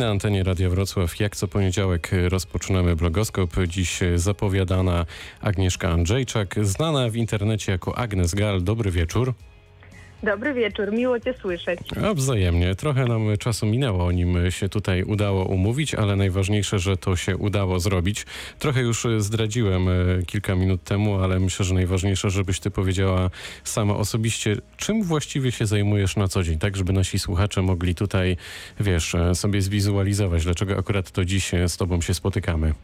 Na 0.00 0.10
antenie 0.10 0.44
Radia 0.44 0.70
Wrocław 0.70 1.20
jak 1.20 1.36
co 1.36 1.48
poniedziałek 1.48 2.10
rozpoczynamy 2.28 2.96
blogoskop. 2.96 3.50
Dziś 3.66 4.00
zapowiadana 4.16 5.06
Agnieszka 5.40 5.88
Andrzejczak, 5.88 6.54
znana 6.62 7.08
w 7.10 7.16
internecie 7.16 7.72
jako 7.72 7.98
Agnes 7.98 8.34
Gal. 8.34 8.62
Dobry 8.62 8.90
wieczór. 8.90 9.34
Dobry 10.22 10.54
wieczór, 10.54 10.92
miło 10.92 11.20
Cię 11.20 11.34
słyszeć. 11.40 11.80
A 12.04 12.14
wzajemnie. 12.14 12.74
Trochę 12.74 13.04
nam 13.04 13.36
czasu 13.38 13.66
minęło, 13.66 14.12
nim 14.12 14.50
się 14.50 14.68
tutaj 14.68 15.02
udało 15.02 15.44
umówić, 15.44 15.94
ale 15.94 16.16
najważniejsze, 16.16 16.78
że 16.78 16.96
to 16.96 17.16
się 17.16 17.36
udało 17.36 17.80
zrobić. 17.80 18.26
Trochę 18.58 18.80
już 18.80 19.06
zdradziłem 19.18 19.88
e, 19.88 19.92
kilka 20.26 20.54
minut 20.54 20.84
temu, 20.84 21.14
ale 21.14 21.40
myślę, 21.40 21.64
że 21.64 21.74
najważniejsze, 21.74 22.30
żebyś 22.30 22.60
Ty 22.60 22.70
powiedziała 22.70 23.30
sama 23.64 23.96
osobiście, 23.96 24.56
czym 24.76 25.02
właściwie 25.02 25.52
się 25.52 25.66
zajmujesz 25.66 26.16
na 26.16 26.28
co 26.28 26.42
dzień, 26.42 26.58
tak 26.58 26.76
żeby 26.76 26.92
nasi 26.92 27.18
słuchacze 27.18 27.62
mogli 27.62 27.94
tutaj, 27.94 28.36
wiesz, 28.80 29.14
e, 29.14 29.34
sobie 29.34 29.62
zwizualizować, 29.62 30.44
dlaczego 30.44 30.76
akurat 30.76 31.10
to 31.10 31.24
dziś 31.24 31.50
z 31.66 31.76
Tobą 31.76 32.00
się 32.00 32.14
spotykamy. 32.14 32.74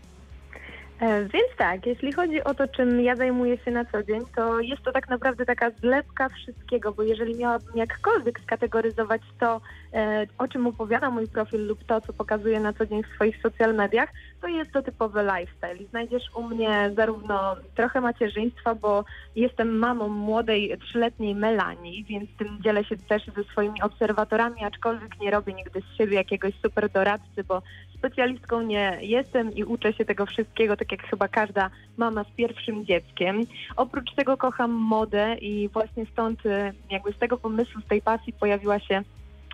E, 1.04 1.20
więc 1.20 1.48
tak, 1.58 1.86
jeśli 1.86 2.12
chodzi 2.12 2.44
o 2.44 2.54
to, 2.54 2.68
czym 2.68 3.00
ja 3.00 3.16
zajmuję 3.16 3.58
się 3.58 3.70
na 3.70 3.84
co 3.84 4.02
dzień, 4.02 4.20
to 4.36 4.60
jest 4.60 4.82
to 4.82 4.92
tak 4.92 5.08
naprawdę 5.08 5.46
taka 5.46 5.70
zlepka 5.70 6.28
wszystkiego, 6.28 6.92
bo 6.92 7.02
jeżeli 7.02 7.36
miałabym 7.36 7.76
jakkolwiek 7.76 8.40
skategoryzować 8.40 9.22
to, 9.40 9.60
e, 9.92 10.26
o 10.38 10.48
czym 10.48 10.66
opowiada 10.66 11.10
mój 11.10 11.28
profil 11.28 11.66
lub 11.66 11.84
to, 11.84 12.00
co 12.00 12.12
pokazuję 12.12 12.60
na 12.60 12.72
co 12.72 12.86
dzień 12.86 13.02
w 13.02 13.14
swoich 13.14 13.42
social 13.42 13.74
mediach, 13.74 14.08
to 14.44 14.48
jest 14.48 14.72
to 14.72 14.82
typowy 14.82 15.22
lifestyle. 15.22 15.88
Znajdziesz 15.90 16.22
u 16.34 16.42
mnie 16.42 16.90
zarówno 16.96 17.56
trochę 17.74 18.00
macierzyństwa, 18.00 18.74
bo 18.74 19.04
jestem 19.36 19.78
mamą 19.78 20.08
młodej, 20.08 20.78
trzyletniej 20.78 21.34
Melanii, 21.34 22.04
więc 22.04 22.30
tym 22.38 22.62
dzielę 22.62 22.84
się 22.84 22.96
też 22.96 23.22
ze 23.36 23.44
swoimi 23.44 23.82
obserwatorami, 23.82 24.64
aczkolwiek 24.64 25.20
nie 25.20 25.30
robię 25.30 25.52
nigdy 25.52 25.80
z 25.80 25.98
siebie 25.98 26.16
jakiegoś 26.16 26.54
super 26.62 26.90
doradcy, 26.90 27.44
bo 27.44 27.62
specjalistką 27.98 28.62
nie 28.62 28.98
jestem 29.00 29.54
i 29.54 29.64
uczę 29.64 29.92
się 29.92 30.04
tego 30.04 30.26
wszystkiego, 30.26 30.76
tak 30.76 30.92
jak 30.92 31.02
chyba 31.02 31.28
każda 31.28 31.70
mama 31.96 32.24
z 32.24 32.36
pierwszym 32.36 32.86
dzieckiem. 32.86 33.40
Oprócz 33.76 34.14
tego 34.14 34.36
kocham 34.36 34.70
modę 34.70 35.36
i 35.40 35.68
właśnie 35.68 36.06
stąd 36.12 36.46
y, 36.46 36.72
jakby 36.90 37.12
z 37.12 37.18
tego 37.18 37.36
pomysłu, 37.36 37.80
z 37.80 37.88
tej 37.88 38.02
pasji 38.02 38.32
pojawiła 38.32 38.78
się 38.78 39.02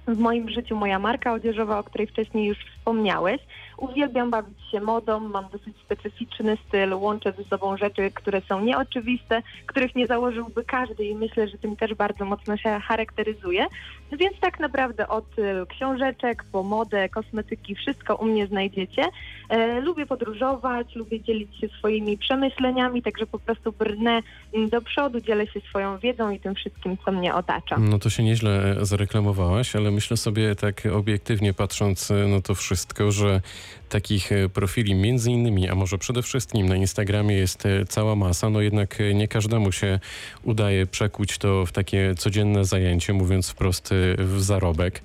w 0.09 0.19
moim 0.19 0.51
życiu 0.51 0.77
moja 0.77 0.99
marka 0.99 1.33
odzieżowa, 1.33 1.79
o 1.79 1.85
której 1.85 2.07
wcześniej 2.07 2.47
już 2.49 2.59
wspomniałeś. 2.59 3.41
Uwielbiam 3.81 4.31
bawić 4.31 4.59
się 4.71 4.81
modą, 4.81 5.21
mam 5.21 5.45
dosyć 5.53 5.77
specyficzny 5.85 6.59
styl, 6.69 6.95
łączę 6.95 7.33
ze 7.33 7.45
sobą 7.45 7.77
rzeczy, 7.77 8.11
które 8.15 8.41
są 8.41 8.61
nieoczywiste, 8.61 9.43
których 9.67 9.95
nie 9.95 10.07
założyłby 10.07 10.65
każdy 10.65 11.05
i 11.05 11.15
myślę, 11.15 11.49
że 11.49 11.59
tym 11.59 11.77
też 11.77 11.95
bardzo 11.95 12.25
mocno 12.25 12.57
się 12.57 12.81
charakteryzuje. 12.81 13.67
Więc 14.13 14.41
tak 14.41 14.61
naprawdę 14.61 15.09
od 15.09 15.39
y, 15.39 15.67
książeczek 15.69 16.45
po 16.53 16.63
modę, 16.63 17.09
kosmetyki, 17.09 17.75
wszystko 17.75 18.15
u 18.15 18.25
mnie 18.25 18.47
znajdziecie. 18.47 19.03
E, 19.49 19.81
lubię 19.81 20.07
podróżować, 20.07 20.95
lubię 20.95 21.21
dzielić 21.21 21.61
się 21.61 21.69
swoimi 21.69 22.19
przemyśleniami, 22.19 23.03
także 23.03 23.27
po 23.27 23.39
prostu 23.39 23.73
brnę 23.73 24.21
mm, 24.55 24.69
do 24.69 24.81
przodu, 24.81 25.21
dzielę 25.21 25.47
się 25.47 25.61
swoją 25.61 25.99
wiedzą 25.99 26.31
i 26.31 26.41
tym 26.41 26.55
wszystkim, 26.55 26.97
co 27.05 27.13
mnie 27.13 27.35
otacza. 27.35 27.77
No 27.79 27.99
to 27.99 28.11
się 28.11 28.23
nieźle 28.23 28.77
zareklamowałaś, 28.81 29.77
ale 29.77 29.91
myślę 29.91 30.17
sobie 30.17 30.55
tak 30.55 30.83
obiektywnie 30.93 31.55
patrząc 31.55 32.11
na 32.11 32.41
to 32.41 32.55
wszystko, 32.55 33.13
że 33.13 33.41
takich 33.89 34.33
e, 34.33 34.49
profili 34.49 34.95
między 34.95 35.31
innymi, 35.31 35.69
a 35.69 35.75
może 35.75 35.99
przede 35.99 36.23
wszystkim 36.23 36.69
na 36.69 36.77
Instagramie 36.77 37.37
jest 37.37 37.67
e, 37.67 37.87
cała 37.87 38.17
masa, 38.17 38.51
no 38.51 38.61
jednak 38.61 39.01
e, 39.01 39.15
nie 39.15 39.29
każdemu 39.29 39.73
się 39.73 40.01
udaje 40.43 40.87
przekuć 40.87 41.39
to 41.39 41.67
w 41.67 41.73
takie 41.73 42.15
codzienne 42.19 42.65
zajęcie, 42.65 43.13
mówiąc 43.13 43.49
wprost 43.49 43.91
w 44.19 44.43
zarobek. 44.43 45.03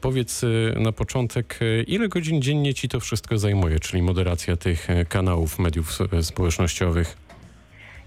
Powiedz 0.00 0.44
na 0.76 0.92
początek, 0.92 1.58
ile 1.86 2.08
godzin 2.08 2.42
dziennie 2.42 2.74
ci 2.74 2.88
to 2.88 3.00
wszystko 3.00 3.38
zajmuje, 3.38 3.80
czyli 3.80 4.02
moderacja 4.02 4.56
tych 4.56 4.88
kanałów 5.08 5.58
mediów 5.58 5.98
społecznościowych? 6.22 7.25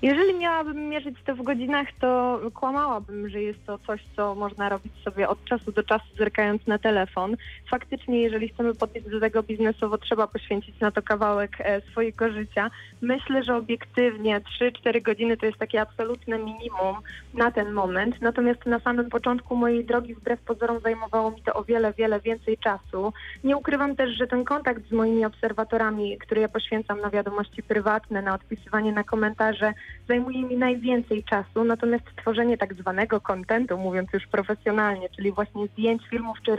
Jeżeli 0.02 0.33
miałabym 0.33 0.89
mierzyć 0.89 1.16
to 1.25 1.36
w 1.36 1.44
godzinach, 1.44 1.87
to 2.02 2.39
kłamałabym, 2.54 3.30
że 3.30 3.42
jest 3.42 3.65
to 3.65 3.80
coś, 3.87 4.02
co 4.15 4.36
można 4.36 4.70
robić 4.70 4.93
sobie 5.04 5.30
od 5.30 5.45
czasu 5.45 5.71
do 5.71 5.83
czasu 5.83 6.05
zerkając 6.17 6.67
na 6.67 6.77
telefon. 6.77 7.36
Faktycznie, 7.70 8.21
jeżeli 8.21 8.49
chcemy 8.49 8.76
podejść 8.76 9.09
do 9.09 9.20
tego 9.20 9.43
biznesowo, 9.43 9.98
trzeba 9.98 10.27
poświęcić 10.27 10.80
na 10.80 10.92
to 10.92 11.02
kawałek 11.02 11.52
e, 11.59 11.82
swojego 11.82 12.32
życia. 12.32 12.71
Myślę, 13.02 13.43
że 13.43 13.55
obiektywnie 13.55 14.42
3-4 14.61 15.02
godziny 15.02 15.38
to 15.38 15.45
jest 15.45 15.58
takie 15.58 15.82
absolutne 15.82 16.38
minimum 16.39 16.95
na 17.33 17.52
ten 17.52 17.71
moment. 17.71 18.21
Natomiast 18.21 18.65
na 18.65 18.80
samym 18.80 19.09
początku 19.09 19.55
mojej 19.55 19.86
drogi 19.86 20.15
wbrew 20.15 20.39
pozorom 20.39 20.80
zajmowało 20.80 21.32
mi 21.32 21.42
to 21.42 21.54
o 21.54 21.64
wiele, 21.64 21.93
wiele 21.93 22.20
więcej 22.20 22.58
czasu. 22.58 23.14
Nie 23.43 23.58
ukrywam 23.58 23.95
też, 23.95 24.17
że 24.17 24.27
ten 24.27 24.43
kontakt 24.43 24.89
z 24.89 24.92
moimi 24.92 25.26
obserwatorami, 25.26 26.17
który 26.17 26.42
ja 26.42 26.49
poświęcam 26.49 27.02
na 27.02 27.09
wiadomości 27.09 27.64
prywatne, 27.64 28.21
na 28.21 28.33
odpisywanie 28.36 28.92
na 28.92 29.04
komentarze, 29.04 29.73
zajmuje 30.08 30.44
mi 30.44 30.58
najwięcej 30.58 31.23
czasu, 31.23 31.64
natomiast 31.64 32.05
tworzenie 32.16 32.58
tak 32.58 32.73
zwanego 32.73 33.22
kontentu, 33.22 33.77
mówiąc 33.77 34.10
już 34.14 34.27
profesjonalnie, 34.27 35.10
czyli 35.10 35.32
właśnie 35.32 35.67
zdjęć, 35.67 36.02
filmów 36.10 36.38
czy 36.45 36.55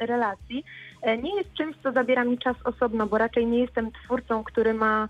relacji, 0.00 0.64
e, 1.02 1.18
nie 1.18 1.36
jest 1.36 1.52
czymś, 1.54 1.76
co 1.82 1.92
zabiera 1.92 2.24
mi 2.24 2.38
czas 2.38 2.56
osobno, 2.64 3.06
bo 3.06 3.18
raczej 3.18 3.46
nie 3.46 3.58
jestem 3.58 3.92
twórcą, 3.92 4.44
który 4.44 4.74
ma 4.74 5.08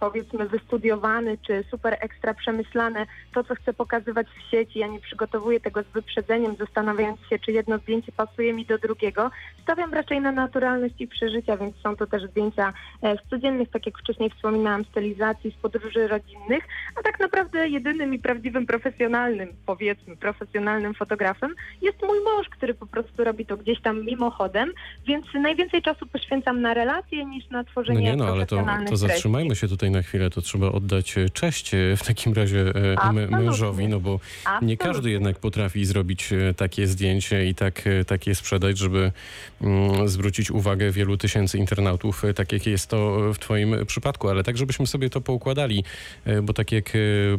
powiedzmy 0.00 0.48
wystudiowany 0.48 1.38
czy 1.46 1.64
super 1.70 1.96
ekstra 2.00 2.34
przemyślane 2.34 3.06
to, 3.34 3.44
co 3.44 3.54
chcę 3.54 3.72
pokazywać 3.72 4.26
w 4.26 4.50
sieci. 4.50 4.78
Ja 4.78 4.86
nie 4.86 5.00
przygotowuję 5.00 5.60
tego 5.60 5.82
z 5.82 5.86
wyprzedzeniem, 5.86 6.56
zastanawiając 6.56 7.20
się, 7.30 7.38
czy 7.38 7.52
jedno 7.52 7.78
zdjęcie 7.78 8.12
pasuje 8.12 8.52
mi 8.52 8.66
do 8.66 8.78
drugiego. 8.78 9.30
Stawiam 9.62 9.94
raczej 9.94 10.20
na 10.20 10.32
naturalność 10.32 10.94
i 10.98 11.08
przeżycia, 11.08 11.56
więc 11.56 11.76
są 11.76 11.96
to 11.96 12.06
też 12.06 12.22
zdjęcia 12.30 12.72
e, 13.02 13.16
z 13.16 13.30
codziennych, 13.30 13.70
tak 13.70 13.86
jak 13.86 13.98
wcześniej 13.98 14.30
wspominałam, 14.30 14.84
stylizacji, 14.84 15.50
z 15.50 15.54
podróży 15.54 16.08
rodzinnych, 16.08 16.64
a 16.98 17.02
tak 17.02 17.20
naprawdę 17.20 17.68
jedynym 17.68 18.14
i 18.14 18.18
prawdziwym 18.18 18.66
profesjonalnym, 18.66 19.48
powiedzmy, 19.66 20.16
profesjonalnym 20.16 20.94
fotografem 20.94 21.54
jest 21.82 22.02
mój 22.02 22.18
mąż, 22.24 22.48
który 22.48 22.74
po 22.74 22.86
prostu 22.86 23.24
robi 23.24 23.46
to 23.46 23.56
gdzieś 23.56 23.80
tam 23.80 24.04
mimochodem, 24.04 24.72
więc 25.06 25.26
najwięcej 25.34 25.82
czasu 25.82 26.06
poświęcam 26.06 26.60
na 26.60 26.74
relacje 26.74 27.24
niż 27.24 27.50
na 27.50 27.64
tworzenie 27.64 28.00
No 28.00 28.06
nie, 28.06 28.16
no 28.16 28.24
ale 28.24 28.46
to, 28.46 28.64
to 28.88 28.96
zatrzymajmy 28.96 29.56
się 29.56 29.68
tutaj 29.68 29.89
na 29.90 30.02
chwilę, 30.02 30.30
to 30.30 30.40
trzeba 30.40 30.72
oddać 30.72 31.18
e, 31.18 31.30
cześć 31.30 31.74
e, 31.74 31.96
w 31.96 32.02
takim 32.06 32.32
razie 32.32 32.72
e, 32.94 33.12
mężowi, 33.12 33.88
no 33.88 34.00
bo 34.00 34.20
Absolutnie. 34.44 34.68
nie 34.68 34.76
każdy 34.76 35.10
jednak 35.10 35.38
potrafi 35.38 35.84
zrobić 35.84 36.30
takie 36.56 36.86
zdjęcie 36.86 37.46
i 37.46 37.54
tak, 37.54 37.82
takie 38.06 38.34
sprzedać, 38.34 38.78
żeby 38.78 39.12
mm, 39.60 40.08
zwrócić 40.08 40.50
uwagę 40.50 40.90
wielu 40.90 41.16
tysięcy 41.16 41.58
internautów, 41.58 42.22
tak 42.34 42.52
jak 42.52 42.66
jest 42.66 42.86
to 42.86 43.32
w 43.34 43.38
Twoim 43.38 43.86
przypadku, 43.86 44.28
ale 44.28 44.44
tak, 44.44 44.56
żebyśmy 44.56 44.86
sobie 44.86 45.10
to 45.10 45.20
poukładali, 45.20 45.84
bo 46.42 46.52
tak 46.52 46.72
jak 46.72 46.92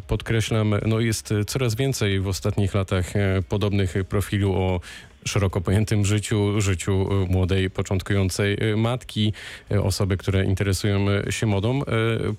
podkreślam, 0.08 0.76
no 0.86 1.00
jest 1.00 1.34
coraz 1.48 1.76
więcej 1.76 2.20
w 2.20 2.28
ostatnich 2.28 2.74
latach 2.74 3.14
podobnych 3.50 3.94
profilu 4.10 4.54
o 4.54 4.80
szeroko 5.26 5.62
pojętym 5.62 6.06
życiu, 6.06 6.62
życiu 6.62 7.24
y, 7.24 7.28
młodej, 7.28 7.70
początkującej 7.70 8.58
y, 8.64 8.78
matki, 8.78 9.34
y, 9.72 9.82
osoby, 9.84 10.18
które 10.18 10.46
interesują 10.46 11.06
się 11.32 11.46
modą. 11.46 11.82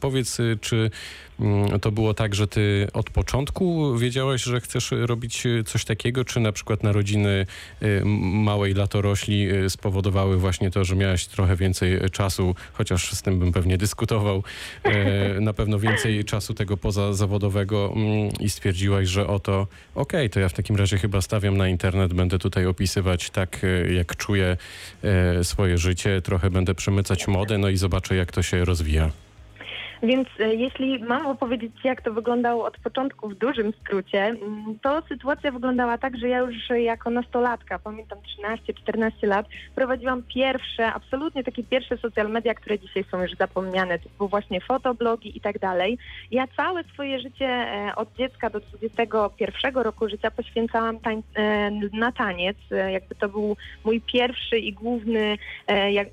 Powiedz, 0.01 0.39
czy 0.61 0.91
to 1.81 1.93
było 1.93 2.15
tak, 2.15 2.35
że 2.35 2.49
ty 2.49 2.89
od 2.93 3.11
początku 3.11 3.97
wiedziałaś, 3.99 4.43
że 4.43 4.61
chcesz 4.61 4.91
robić 4.91 5.45
coś 5.67 5.85
takiego, 5.85 6.25
czy 6.25 6.41
na 6.41 6.53
przykład 6.53 6.83
narodziny 6.83 7.47
małej 8.33 8.75
latorośli 8.75 9.49
spowodowały 9.69 10.37
właśnie 10.37 10.71
to, 10.71 10.85
że 10.85 10.97
miałaś 10.97 11.27
trochę 11.27 11.57
więcej 11.57 12.11
czasu, 12.11 12.55
chociaż 12.73 13.13
z 13.13 13.23
tym 13.23 13.39
bym 13.39 13.53
pewnie 13.53 13.79
dyskutował, 13.79 14.43
na 15.41 15.53
pewno 15.53 15.79
więcej 15.79 16.25
czasu 16.25 16.55
tego 16.55 16.77
pozazawodowego 16.77 17.93
mm, 17.97 18.31
i 18.41 18.51
stwierdziłaś, 18.51 19.09
że 19.09 19.27
oto, 19.27 19.67
okej, 19.95 20.21
okay, 20.21 20.29
to 20.29 20.41
ja 20.41 20.49
w 20.49 20.53
takim 20.53 20.77
razie 20.77 20.99
chyba 20.99 21.21
stawiam 21.21 21.57
na 21.57 21.69
internet, 21.69 22.15
będę 22.15 22.39
tutaj 22.39 22.67
opisywać 22.67 23.31
tak, 23.31 23.63
jak 23.95 24.17
czuję 24.17 24.57
swoje 25.43 25.79
życie, 25.79 26.23
trochę 26.23 26.51
będę 26.51 26.75
przemycać 26.75 27.29
modę, 27.29 27.59
no 27.59 27.69
i 27.69 27.77
zobaczę, 27.77 28.17
jak 28.17 28.33
to 28.33 28.43
się 28.43 28.65
rozwija. 28.65 29.11
Więc 30.03 30.29
e, 30.41 30.55
jeśli 30.55 30.99
mam 30.99 31.27
opowiedzieć, 31.27 31.73
jak 31.85 32.03
to 32.03 32.13
wyglądało 32.13 32.65
od 32.65 32.79
początku 32.79 33.29
w 33.29 33.35
dużym 33.35 33.73
skrócie, 33.81 34.25
mm, 34.25 34.79
to 34.83 35.03
sytuacja 35.09 35.53
wyglądała 35.53 35.99
tak, 35.99 36.19
że 36.19 36.29
ja 36.29 36.39
już 36.39 36.55
jako 36.71 37.11
nastolatka, 37.11 37.79
pamiętam 37.79 38.19
13-14 38.19 39.27
lat, 39.29 39.47
prowadziłam 39.75 40.23
pierwsze, 40.23 40.87
absolutnie 40.87 41.45
takie 41.45 41.65
pierwsze 41.65 41.97
social 41.97 42.31
media, 42.31 42.55
które 42.55 42.79
dzisiaj 42.79 43.05
są 43.11 43.23
już 43.23 43.33
zapomniane, 43.33 43.99
typu 43.99 44.29
właśnie 44.29 44.61
fotoblogi 44.61 45.37
i 45.37 45.41
tak 45.41 45.59
dalej. 45.59 45.99
Ja 46.31 46.47
całe 46.57 46.85
swoje 46.85 47.21
życie 47.21 47.47
e, 47.47 47.93
od 47.97 48.17
dziecka 48.17 48.51
do 48.51 48.61
21 48.61 49.75
roku 49.75 50.09
życia 50.09 50.31
poświęcałam 50.31 51.01
tań, 51.01 51.23
e, 51.35 51.71
na 51.93 52.13
taniec. 52.13 52.57
Jakby 52.93 53.15
to 53.15 53.29
był 53.29 53.57
mój 53.85 54.01
pierwszy 54.01 54.59
i 54.59 54.73
główny, 54.73 55.39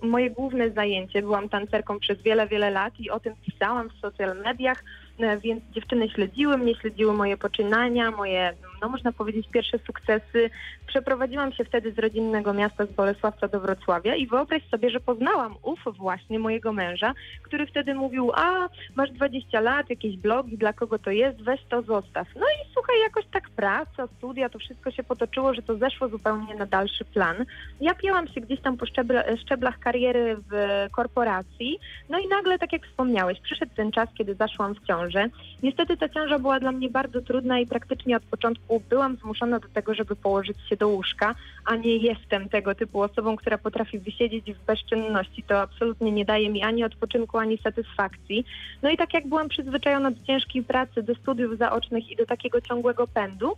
moje 0.01 0.29
główne 0.29 0.71
zajęcie. 0.71 1.21
Byłam 1.21 1.49
tancerką 1.49 1.99
przez 1.99 2.21
wiele, 2.21 2.47
wiele 2.47 2.69
lat 2.69 2.99
i 2.99 3.09
o 3.09 3.19
tym 3.19 3.33
pisałam 3.45 3.78
w 3.83 3.99
social 4.01 4.37
mediach, 4.37 4.83
e, 5.19 5.37
więc 5.37 5.63
dziewczyny 5.71 6.09
śledziły 6.09 6.57
mnie, 6.57 6.75
śledziły 6.75 7.13
moje 7.13 7.37
poczynania, 7.37 8.11
moje 8.11 8.53
no 8.81 8.89
można 8.89 9.11
powiedzieć, 9.11 9.47
pierwsze 9.51 9.79
sukcesy. 9.79 10.49
Przeprowadziłam 10.87 11.53
się 11.53 11.65
wtedy 11.65 11.91
z 11.91 11.99
rodzinnego 11.99 12.53
miasta 12.53 12.85
z 12.85 12.91
Bolesławca 12.91 13.47
do 13.47 13.59
Wrocławia 13.59 14.15
i 14.15 14.27
wyobraź 14.27 14.69
sobie, 14.69 14.89
że 14.89 14.99
poznałam 14.99 15.55
ów 15.63 15.79
właśnie 15.97 16.39
mojego 16.39 16.73
męża, 16.73 17.13
który 17.43 17.67
wtedy 17.67 17.93
mówił, 17.93 18.31
a 18.35 18.69
masz 18.95 19.11
20 19.11 19.59
lat, 19.59 19.89
jakieś 19.89 20.17
blogi, 20.17 20.57
dla 20.57 20.73
kogo 20.73 20.99
to 20.99 21.11
jest, 21.11 21.41
weź 21.41 21.61
to, 21.69 21.81
zostaw. 21.81 22.27
No 22.35 22.45
i 22.45 22.73
słuchaj, 22.73 22.95
jakoś 22.99 23.25
tak 23.25 23.49
praca, 23.49 24.07
studia, 24.17 24.49
to 24.49 24.59
wszystko 24.59 24.91
się 24.91 25.03
potoczyło, 25.03 25.53
że 25.53 25.61
to 25.61 25.77
zeszło 25.77 26.09
zupełnie 26.09 26.55
na 26.55 26.65
dalszy 26.65 27.05
plan. 27.05 27.45
Ja 27.81 27.93
pięłam 27.93 28.27
się 28.27 28.41
gdzieś 28.41 28.61
tam 28.61 28.77
po 28.77 28.85
szczebla, 28.85 29.23
szczeblach 29.45 29.79
kariery 29.79 30.37
w 30.51 30.87
korporacji, 30.91 31.79
no 32.09 32.19
i 32.19 32.27
nagle, 32.27 32.59
tak 32.59 32.73
jak 32.73 32.87
wspomniałeś, 32.87 33.39
przyszedł 33.39 33.71
ten 33.75 33.91
czas, 33.91 34.09
kiedy 34.17 34.35
zaszłam 34.35 34.75
w 34.75 34.87
ciążę. 34.87 35.29
Niestety 35.63 35.97
ta 35.97 36.09
ciąża 36.09 36.39
była 36.39 36.59
dla 36.59 36.71
mnie 36.71 36.89
bardzo 36.89 37.21
trudna 37.21 37.59
i 37.59 37.67
praktycznie 37.67 38.17
od 38.17 38.23
początku 38.23 38.68
byłam 38.89 39.15
zmuszona 39.15 39.59
do 39.59 39.67
tego, 39.67 39.93
żeby 39.93 40.15
położyć 40.15 40.57
się 40.69 40.77
do 40.77 40.87
łóżka, 40.87 41.35
a 41.65 41.75
nie 41.75 41.95
jestem 41.97 42.49
tego 42.49 42.75
typu 42.75 43.01
osobą, 43.01 43.35
która 43.35 43.57
potrafi 43.57 43.99
wysiedzieć 43.99 44.53
w 44.53 44.65
bezczynności. 44.65 45.43
To 45.43 45.61
absolutnie 45.61 46.11
nie 46.11 46.25
daje 46.25 46.49
mi 46.49 46.63
ani 46.63 46.83
odpoczynku, 46.83 47.37
ani 47.37 47.57
satysfakcji. 47.57 48.45
No 48.81 48.89
i 48.89 48.97
tak 48.97 49.13
jak 49.13 49.27
byłam 49.27 49.49
przyzwyczajona 49.49 50.11
do 50.11 50.25
ciężkiej 50.25 50.63
pracy, 50.63 51.03
do 51.03 51.15
studiów 51.15 51.57
zaocznych 51.57 52.11
i 52.11 52.15
do 52.15 52.25
takiego 52.25 52.61
ciągłego 52.61 53.07
pędu, 53.07 53.57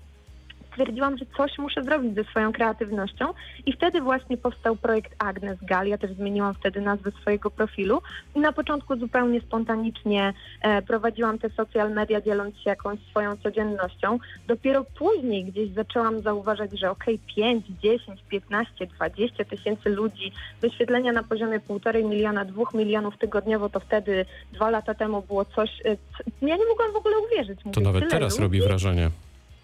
stwierdziłam, 0.71 1.17
że 1.17 1.25
coś 1.37 1.57
muszę 1.57 1.83
zrobić 1.83 2.15
ze 2.15 2.23
swoją 2.23 2.53
kreatywnością 2.53 3.25
i 3.65 3.73
wtedy 3.73 4.01
właśnie 4.01 4.37
powstał 4.37 4.75
projekt 4.75 5.15
Agnes 5.19 5.57
Gal. 5.61 5.87
Ja 5.87 5.97
też 5.97 6.11
zmieniłam 6.11 6.53
wtedy 6.53 6.81
nazwę 6.81 7.11
swojego 7.21 7.51
profilu 7.51 8.01
i 8.35 8.39
na 8.39 8.51
początku 8.51 8.95
zupełnie 8.95 9.41
spontanicznie 9.41 10.33
e, 10.61 10.81
prowadziłam 10.81 11.39
te 11.39 11.49
social 11.49 11.91
media, 11.91 12.21
dzieląc 12.21 12.55
się 12.55 12.69
jakąś 12.69 12.99
swoją 13.09 13.37
codziennością. 13.37 14.19
Dopiero 14.47 14.85
później 14.99 15.45
gdzieś 15.45 15.71
zaczęłam 15.71 16.21
zauważać, 16.21 16.79
że 16.79 16.91
okej, 16.91 17.15
okay, 17.15 17.35
5, 17.35 17.65
10, 17.83 18.23
15, 18.29 18.87
20 18.87 19.45
tysięcy 19.45 19.89
ludzi, 19.89 20.31
wyświetlenia 20.61 21.11
na 21.11 21.23
poziomie 21.23 21.59
półtorej 21.59 22.05
miliona, 22.05 22.45
dwóch 22.45 22.73
milionów 22.73 23.17
tygodniowo, 23.17 23.69
to 23.69 23.79
wtedy 23.79 24.25
dwa 24.53 24.69
lata 24.69 24.93
temu 24.93 25.21
było 25.21 25.45
coś, 25.45 25.69
e, 25.85 25.97
ja 26.41 26.55
nie 26.57 26.65
mogłam 26.65 26.91
w 26.93 26.95
ogóle 26.95 27.15
uwierzyć. 27.17 27.65
Mówię, 27.65 27.75
to 27.75 27.81
nawet 27.81 28.09
teraz 28.09 28.33
ludzi. 28.33 28.43
robi 28.43 28.61
wrażenie. 28.61 29.09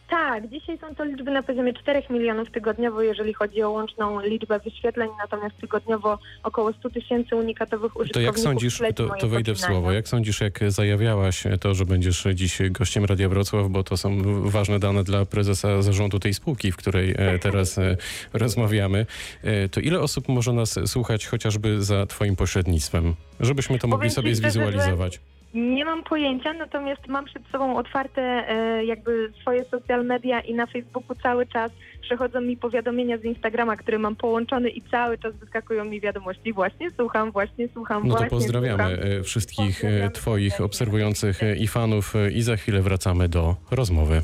Tak, 0.09 0.49
dzisiaj 0.49 0.77
są 0.77 0.95
to 0.95 1.05
liczby 1.05 1.31
na 1.31 1.43
poziomie 1.43 1.73
4 1.73 2.03
milionów 2.09 2.51
tygodniowo, 2.51 3.01
jeżeli 3.01 3.33
chodzi 3.33 3.63
o 3.63 3.71
łączną 3.71 4.21
liczbę 4.21 4.59
wyświetleń, 4.59 5.09
natomiast 5.21 5.57
tygodniowo 5.57 6.19
około 6.43 6.73
100 6.73 6.89
tysięcy 6.89 7.35
unikatowych 7.35 7.95
użytkowników. 7.95 8.13
To 8.13 8.19
jak 8.19 8.39
sądzisz, 8.39 8.81
to, 8.95 9.09
to 9.19 9.27
wejdę 9.27 9.53
w 9.53 9.59
słowo, 9.59 9.91
jak 9.91 10.07
sądzisz, 10.07 10.41
jak 10.41 10.59
zajawiałaś 10.67 11.43
to, 11.59 11.73
że 11.73 11.85
będziesz 11.85 12.27
dziś 12.33 12.57
gościem 12.71 13.05
Radia 13.05 13.29
Wrocław, 13.29 13.69
bo 13.69 13.83
to 13.83 13.97
są 13.97 14.21
ważne 14.49 14.79
dane 14.79 15.03
dla 15.03 15.25
prezesa 15.25 15.81
zarządu 15.81 16.19
tej 16.19 16.33
spółki, 16.33 16.71
w 16.71 16.77
której 16.77 17.15
e, 17.17 17.39
teraz 17.39 17.77
e, 17.77 17.97
rozmawiamy, 18.33 19.05
e, 19.43 19.69
to 19.69 19.79
ile 19.79 19.99
osób 19.99 20.27
może 20.27 20.53
nas 20.53 20.79
słuchać 20.85 21.27
chociażby 21.27 21.83
za 21.83 22.05
twoim 22.05 22.35
pośrednictwem, 22.35 23.15
żebyśmy 23.39 23.79
to 23.79 23.87
mogli 23.87 24.09
sobie 24.09 24.35
zwizualizować? 24.35 25.19
Nie 25.57 25.85
mam 25.85 26.03
pojęcia, 26.03 26.53
natomiast 26.53 27.07
mam 27.07 27.25
przed 27.25 27.43
sobą 27.51 27.77
otwarte 27.77 28.21
e, 28.21 28.85
jakby 28.85 29.31
swoje 29.41 29.65
social 29.65 30.05
media 30.05 30.39
i 30.39 30.53
na 30.53 30.65
Facebooku 30.65 31.15
cały 31.23 31.45
czas 31.45 31.71
przechodzą 32.01 32.41
mi 32.41 32.57
powiadomienia 32.57 33.17
z 33.17 33.23
Instagrama, 33.23 33.75
które 33.75 33.99
mam 33.99 34.15
połączony 34.15 34.69
i 34.69 34.81
cały 34.81 35.17
czas 35.17 35.35
wyskakują 35.35 35.85
mi 35.85 36.01
wiadomości. 36.01 36.53
Właśnie 36.53 36.91
słucham, 36.91 37.31
właśnie 37.31 37.67
słucham, 37.73 38.03
No 38.03 38.09
to 38.09 38.17
właśnie 38.19 38.29
pozdrawiamy 38.29 38.95
słucham. 38.95 39.11
e, 39.19 39.23
wszystkich 39.23 39.79
e, 39.79 39.87
Pozdrawiamy 39.87 40.11
Twoich 40.11 40.61
obserwujących 40.61 41.39
i 41.59 41.67
fanów 41.67 42.13
i 42.33 42.41
za 42.41 42.55
chwilę 42.55 42.81
wracamy 42.81 43.29
do 43.29 43.55
rozmowy. 43.71 44.21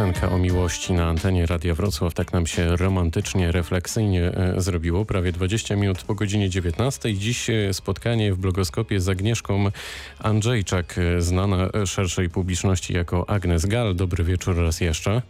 Piosenka 0.00 0.30
o 0.34 0.38
miłości 0.38 0.92
na 0.92 1.06
antenie 1.06 1.46
Radia 1.46 1.74
Wrocław. 1.74 2.14
Tak 2.14 2.32
nam 2.32 2.46
się 2.46 2.76
romantycznie, 2.76 3.52
refleksyjnie 3.52 4.22
e, 4.22 4.60
zrobiło. 4.60 5.04
Prawie 5.04 5.32
20 5.32 5.76
minut 5.76 6.02
po 6.02 6.14
godzinie 6.14 6.50
19. 6.50 7.14
Dziś 7.14 7.50
e, 7.50 7.74
spotkanie 7.74 8.32
w 8.32 8.38
blogoskopie 8.38 9.00
z 9.00 9.08
Agnieszką 9.08 9.70
Andrzejczak, 10.18 10.98
e, 10.98 11.22
znana 11.22 11.68
szerszej 11.86 12.30
publiczności 12.30 12.94
jako 12.94 13.30
Agnes 13.30 13.66
Gal. 13.66 13.94
Dobry 13.94 14.24
wieczór 14.24 14.56
raz 14.56 14.80
jeszcze. 14.80 15.22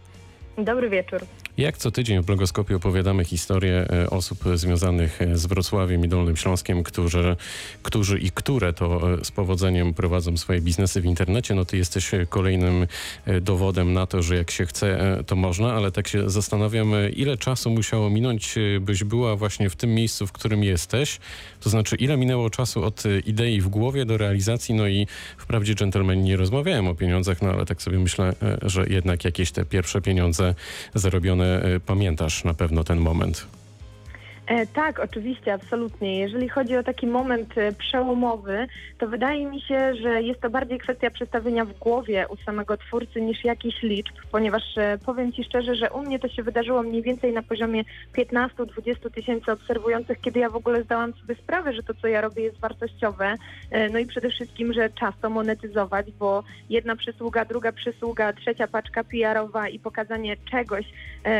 Dobry 0.57 0.89
wieczór. 0.89 1.21
Jak 1.57 1.77
co 1.77 1.91
tydzień 1.91 2.21
w 2.21 2.25
blogoskopie 2.25 2.75
opowiadamy 2.75 3.25
historię 3.25 3.85
e, 3.89 4.09
osób 4.09 4.39
związanych 4.55 5.21
e, 5.21 5.37
z 5.37 5.45
Wrocławiem 5.45 6.05
i 6.05 6.07
Dolnym 6.07 6.37
Śląskiem, 6.37 6.83
którzy, 6.83 7.35
którzy 7.83 8.19
i 8.19 8.31
które 8.31 8.73
to 8.73 9.13
e, 9.13 9.25
z 9.25 9.31
powodzeniem 9.31 9.93
prowadzą 9.93 10.37
swoje 10.37 10.61
biznesy 10.61 11.01
w 11.01 11.05
internecie. 11.05 11.55
No 11.55 11.65
ty 11.65 11.77
jesteś 11.77 12.11
kolejnym 12.29 12.87
dowodem 13.41 13.93
na 13.93 14.05
to, 14.05 14.21
że 14.21 14.35
jak 14.35 14.51
się 14.51 14.65
chce, 14.65 15.17
to 15.27 15.35
można, 15.35 15.73
ale 15.73 15.91
tak 15.91 16.07
się 16.07 16.29
zastanawiam, 16.29 16.91
ile 17.15 17.37
czasu 17.37 17.69
musiało 17.69 18.09
minąć, 18.09 18.55
byś 18.81 19.03
była 19.03 19.35
właśnie 19.35 19.69
w 19.69 19.75
tym 19.75 19.95
miejscu, 19.95 20.27
w 20.27 20.31
którym 20.31 20.63
jesteś. 20.63 21.19
To 21.59 21.69
znaczy, 21.69 21.95
ile 21.95 22.17
minęło 22.17 22.49
czasu 22.49 22.83
od 22.83 23.03
idei 23.25 23.61
w 23.61 23.67
głowie 23.67 24.05
do 24.05 24.17
realizacji, 24.17 24.75
no 24.75 24.87
i 24.87 25.07
wprawdzie 25.37 25.75
dżentelmeni 25.75 26.23
nie 26.23 26.37
rozmawiałem 26.37 26.87
o 26.87 26.95
pieniądzach, 26.95 27.41
no 27.41 27.49
ale 27.49 27.65
tak 27.65 27.81
sobie 27.81 27.99
myślę, 27.99 28.33
że 28.61 28.85
jednak 28.89 29.25
jakieś 29.25 29.51
te 29.51 29.65
pierwsze 29.65 30.01
pieniądze 30.01 30.55
zarobione 30.95 31.40
E, 31.41 31.79
pamiętasz 31.79 32.43
na 32.43 32.53
pewno 32.53 32.83
ten 32.83 32.99
moment. 32.99 33.47
E, 34.51 34.65
tak, 34.65 34.99
oczywiście, 34.99 35.53
absolutnie. 35.53 36.19
Jeżeli 36.19 36.49
chodzi 36.49 36.77
o 36.77 36.83
taki 36.83 37.07
moment 37.07 37.57
e, 37.57 37.71
przełomowy, 37.71 38.67
to 38.97 39.07
wydaje 39.07 39.45
mi 39.45 39.61
się, 39.61 39.95
że 39.95 40.21
jest 40.21 40.41
to 40.41 40.49
bardziej 40.49 40.79
kwestia 40.79 41.09
przestawienia 41.09 41.65
w 41.65 41.79
głowie 41.79 42.25
u 42.29 42.37
samego 42.37 42.77
twórcy 42.77 43.21
niż 43.21 43.43
jakichś 43.43 43.83
liczb, 43.83 44.15
ponieważ 44.31 44.63
e, 44.77 44.97
powiem 45.05 45.31
Ci 45.31 45.43
szczerze, 45.43 45.75
że 45.75 45.89
u 45.89 46.01
mnie 46.01 46.19
to 46.19 46.27
się 46.27 46.43
wydarzyło 46.43 46.83
mniej 46.83 47.01
więcej 47.01 47.33
na 47.33 47.41
poziomie 47.41 47.83
15-20 48.17 49.11
tysięcy 49.15 49.51
obserwujących, 49.51 50.21
kiedy 50.21 50.39
ja 50.39 50.49
w 50.49 50.55
ogóle 50.55 50.83
zdałam 50.83 51.13
sobie 51.13 51.35
sprawę, 51.35 51.73
że 51.73 51.83
to, 51.83 51.93
co 51.93 52.07
ja 52.07 52.21
robię 52.21 52.43
jest 52.43 52.59
wartościowe. 52.59 53.35
No 53.91 53.99
i 53.99 54.05
przede 54.05 54.29
wszystkim, 54.29 54.73
że 54.73 54.89
czas 54.89 55.13
to 55.21 55.29
monetyzować, 55.29 56.11
bo 56.11 56.43
jedna 56.69 56.95
przysługa, 56.95 57.45
druga 57.45 57.71
przysługa, 57.71 58.33
trzecia 58.33 58.67
paczka 58.67 59.03
PR-owa 59.03 59.69
i 59.69 59.79
pokazanie 59.79 60.37
czegoś, 60.51 60.85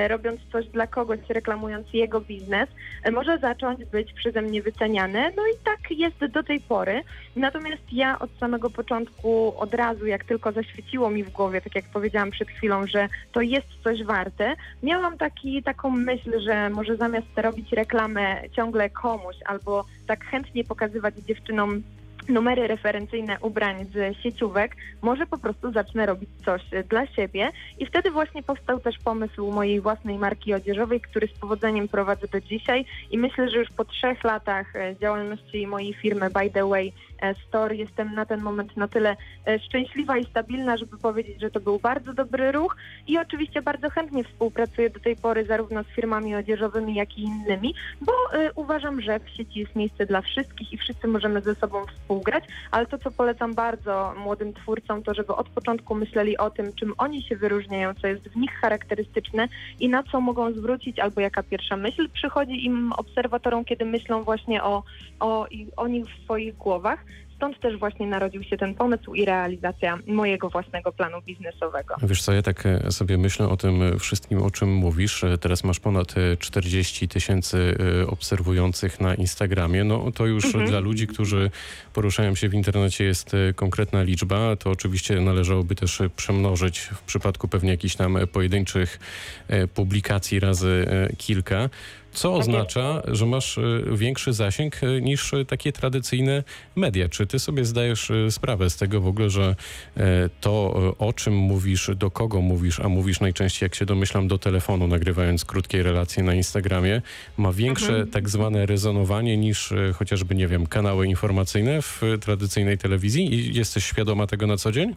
robiąc 0.08 0.42
coś 0.52 0.68
dla 0.68 0.88
kogoś, 0.88 1.20
reklamując 1.30 1.94
jego 1.94 2.22
biznes, 2.22 2.70
może 3.12 3.38
zacząć 3.38 3.86
być 3.86 4.14
przeze 4.14 4.42
mnie 4.42 4.62
wyceniane. 4.62 5.32
No 5.38 5.44
i 5.48 5.58
tak 5.66 5.92
jest 5.92 6.26
do 6.26 6.44
tej 6.44 6.60
pory. 6.60 7.02
Natomiast 7.36 7.84
ja 7.92 8.20
od 8.20 8.30
samego 8.40 8.70
początku, 8.70 9.54
od 9.58 9.74
razu, 9.74 10.06
jak 10.06 10.24
tylko 10.24 10.52
zaświeciło 10.52 11.10
mi 11.10 11.24
w 11.24 11.30
głowie, 11.30 11.62
tak 11.62 11.76
jak 11.76 11.86
powiedziałam 11.86 12.32
przed 12.32 12.50
chwilą, 12.50 12.88
że 12.88 13.08
to 13.32 13.42
jest 13.42 13.68
coś 13.84 14.04
warte, 14.04 14.56
miałam 14.84 15.18
taki, 15.18 15.64
taką 15.64 15.90
myśl, 15.90 16.40
że 16.40 16.70
może 16.70 16.98
zamiast 16.98 17.28
robić 17.38 17.72
reklamę 17.72 18.42
ciągle 18.56 18.90
komuś 18.90 19.36
albo 19.46 19.86
tak 20.08 20.26
chętnie 20.26 20.64
pokazywać 20.64 21.16
dziewczynom 21.16 21.84
numery 22.30 22.68
referencyjne 22.68 23.38
ubrań 23.42 23.86
z 23.86 24.18
sieciówek, 24.18 24.76
może 25.02 25.26
po 25.26 25.38
prostu 25.38 25.72
zacznę 25.72 26.06
robić 26.06 26.30
coś 26.46 26.62
dla 26.90 27.08
siebie. 27.08 27.52
I 27.80 27.86
wtedy 27.86 28.12
właśnie 28.12 28.44
powstał 28.44 28.80
też 28.80 28.98
pomysł 29.04 29.52
mojej 29.52 29.82
własnej 29.82 30.18
marki 30.18 30.54
odzieżowej, 30.54 31.02
który 31.02 31.28
z 31.28 31.40
powodzeniem 31.40 31.88
prowadzę 31.88 32.28
do 32.28 32.42
dzisiaj 32.42 32.86
i 33.12 33.18
myślę, 33.18 33.50
że 33.50 33.58
już 33.58 33.70
po 33.70 33.86
trzech 33.86 34.24
latach 34.24 34.76
e, 34.76 34.96
działalności 35.02 35.68
mojej 35.68 35.94
firmy 35.94 36.30
By 36.30 36.50
The 36.50 36.70
Way 36.70 36.88
e, 36.88 37.11
Store 37.48 37.76
jestem 37.76 38.16
na 38.16 38.26
ten 38.26 38.42
moment 38.42 38.78
na 38.78 38.88
tyle 38.88 39.18
e, 39.48 39.60
szczęśliwa 39.60 40.18
i 40.18 40.26
stabilna, 40.26 40.78
żeby 40.78 40.98
powiedzieć, 40.98 41.42
że 41.42 41.52
to 41.52 41.60
był 41.60 41.80
bardzo 41.80 42.14
dobry 42.14 42.52
ruch 42.52 42.76
i 43.08 43.18
oczywiście 43.18 43.62
bardzo 43.62 43.90
chętnie 43.90 44.24
współpracuję 44.24 44.90
do 44.90 45.00
tej 45.00 45.16
pory 45.16 45.46
zarówno 45.46 45.84
z 45.84 45.88
firmami 45.88 46.36
odzieżowymi, 46.36 46.96
jak 46.96 47.18
i 47.18 47.24
innymi, 47.24 47.76
bo 48.02 48.14
uważam, 48.56 49.02
że 49.02 49.20
w 49.20 49.30
sieci 49.30 49.60
jest 49.60 49.76
miejsce 49.76 50.06
dla 50.06 50.22
wszystkich 50.22 50.74
i 50.74 50.78
wszyscy 50.78 51.08
możemy 51.08 51.42
ze 51.42 51.56
sobą 51.56 51.86
współgrać, 51.86 52.44
ale 52.72 52.86
to, 52.86 52.98
co 52.98 53.12
polecam 53.12 53.54
bardzo 53.54 54.14
młodym 54.18 54.54
twórcom, 54.54 55.04
to 55.04 55.14
żeby 55.14 55.36
od 55.36 55.50
początku 55.50 55.96
myśleli 55.96 56.38
o 56.38 56.50
tym, 56.50 56.74
czym 56.74 56.94
oni 56.98 57.24
się 57.24 57.36
wyróżniają, 57.36 57.94
co 57.94 58.08
jest 58.08 58.30
w 58.30 58.36
nich 58.36 58.52
charakterystyczne 58.52 59.48
i 59.80 59.90
na 59.90 60.04
co 60.04 60.22
mogą 60.22 60.54
zwrócić, 60.54 61.00
albo 61.00 61.22
jaka 61.22 61.44
pierwsza 61.44 61.78
myśl 61.78 62.10
przychodzi 62.10 62.66
im 62.66 62.94
obserwatorom, 62.94 63.66
kiedy 63.66 63.86
myślą 63.86 64.24
właśnie 64.24 64.64
o, 64.64 64.84
o, 65.20 65.48
o 65.78 65.88
nich 65.88 66.06
w 66.06 66.24
swoich 66.24 66.58
głowach. 66.58 67.06
Stąd 67.42 67.60
też 67.60 67.78
właśnie 67.78 68.08
narodził 68.08 68.44
się 68.44 68.58
ten 68.58 68.76
pomysł 68.76 69.14
i 69.14 69.26
realizacja 69.26 70.00
mojego 70.08 70.50
własnego 70.50 70.92
planu 70.92 71.22
biznesowego. 71.22 71.96
Wiesz 72.04 72.22
co, 72.22 72.34
ja 72.34 72.42
tak 72.42 72.66
e, 72.66 72.92
sobie 72.92 73.18
myślę 73.18 73.50
o 73.50 73.58
tym 73.58 74.00
wszystkim, 74.00 74.42
o 74.42 74.52
czym 74.52 74.74
mówisz. 74.74 75.24
E, 75.24 75.38
teraz 75.38 75.64
masz 75.64 75.80
ponad 75.80 76.16
40 76.40 77.06
e, 77.06 77.08
tysięcy 77.08 77.76
obserwujących 78.08 79.00
na 79.00 79.16
Instagramie. 79.16 79.84
No 79.84 80.12
to 80.12 80.26
już 80.26 80.46
mhm. 80.46 80.68
dla 80.68 80.80
ludzi, 80.80 81.08
którzy 81.08 81.52
poruszają 81.94 82.36
się 82.36 82.50
w 82.50 82.54
internecie 82.54 83.04
jest 83.04 83.32
konkretna 83.56 84.04
liczba. 84.04 84.56
To 84.56 84.70
oczywiście 84.70 85.22
należałoby 85.22 85.76
też 85.76 86.02
przemnożyć 86.16 86.80
w 86.80 87.02
przypadku 87.02 87.48
pewnie 87.48 87.72
jakichś 87.72 87.96
tam 87.96 88.18
pojedynczych 88.32 89.00
publikacji 89.74 90.40
razy 90.40 90.88
kilka. 91.18 91.70
Co 92.14 92.34
oznacza, 92.34 93.02
że 93.08 93.26
masz 93.26 93.58
e, 93.58 93.62
większy 93.92 94.34
zasięg 94.34 94.84
e, 94.84 95.02
niż 95.02 95.34
e, 95.34 95.46
takie 95.46 95.72
tradycyjne 95.72 96.44
media. 96.76 97.10
Czy 97.10 97.28
ty 97.28 97.40
sobie 97.40 97.66
zdajesz 97.66 98.12
sprawę 98.30 98.70
z 98.70 98.76
tego 98.76 99.02
w 99.02 99.08
ogóle, 99.08 99.30
że 99.30 99.56
to, 100.42 100.74
o 101.00 101.14
czym 101.14 101.36
mówisz, 101.36 101.92
do 101.96 102.12
kogo 102.12 102.42
mówisz, 102.42 102.80
a 102.80 102.90
mówisz 102.90 103.20
najczęściej, 103.20 103.66
jak 103.66 103.76
się 103.76 103.86
domyślam, 103.86 104.28
do 104.28 104.38
telefonu, 104.38 104.88
nagrywając 104.88 105.46
krótkie 105.46 105.84
relacje 105.84 106.24
na 106.24 106.34
Instagramie, 106.34 107.02
ma 107.38 107.52
większe 107.52 107.88
mhm. 107.88 108.10
tak 108.10 108.30
zwane 108.30 108.66
rezonowanie 108.66 109.38
niż 109.38 109.74
chociażby, 109.94 110.36
nie 110.36 110.48
wiem, 110.48 110.68
kanały 110.68 111.08
informacyjne 111.08 111.82
w 111.82 112.02
tradycyjnej 112.22 112.78
telewizji? 112.78 113.34
I 113.34 113.54
jesteś 113.54 113.86
świadoma 113.86 114.28
tego 114.28 114.48
na 114.48 114.58
co 114.58 114.72
dzień? 114.72 114.96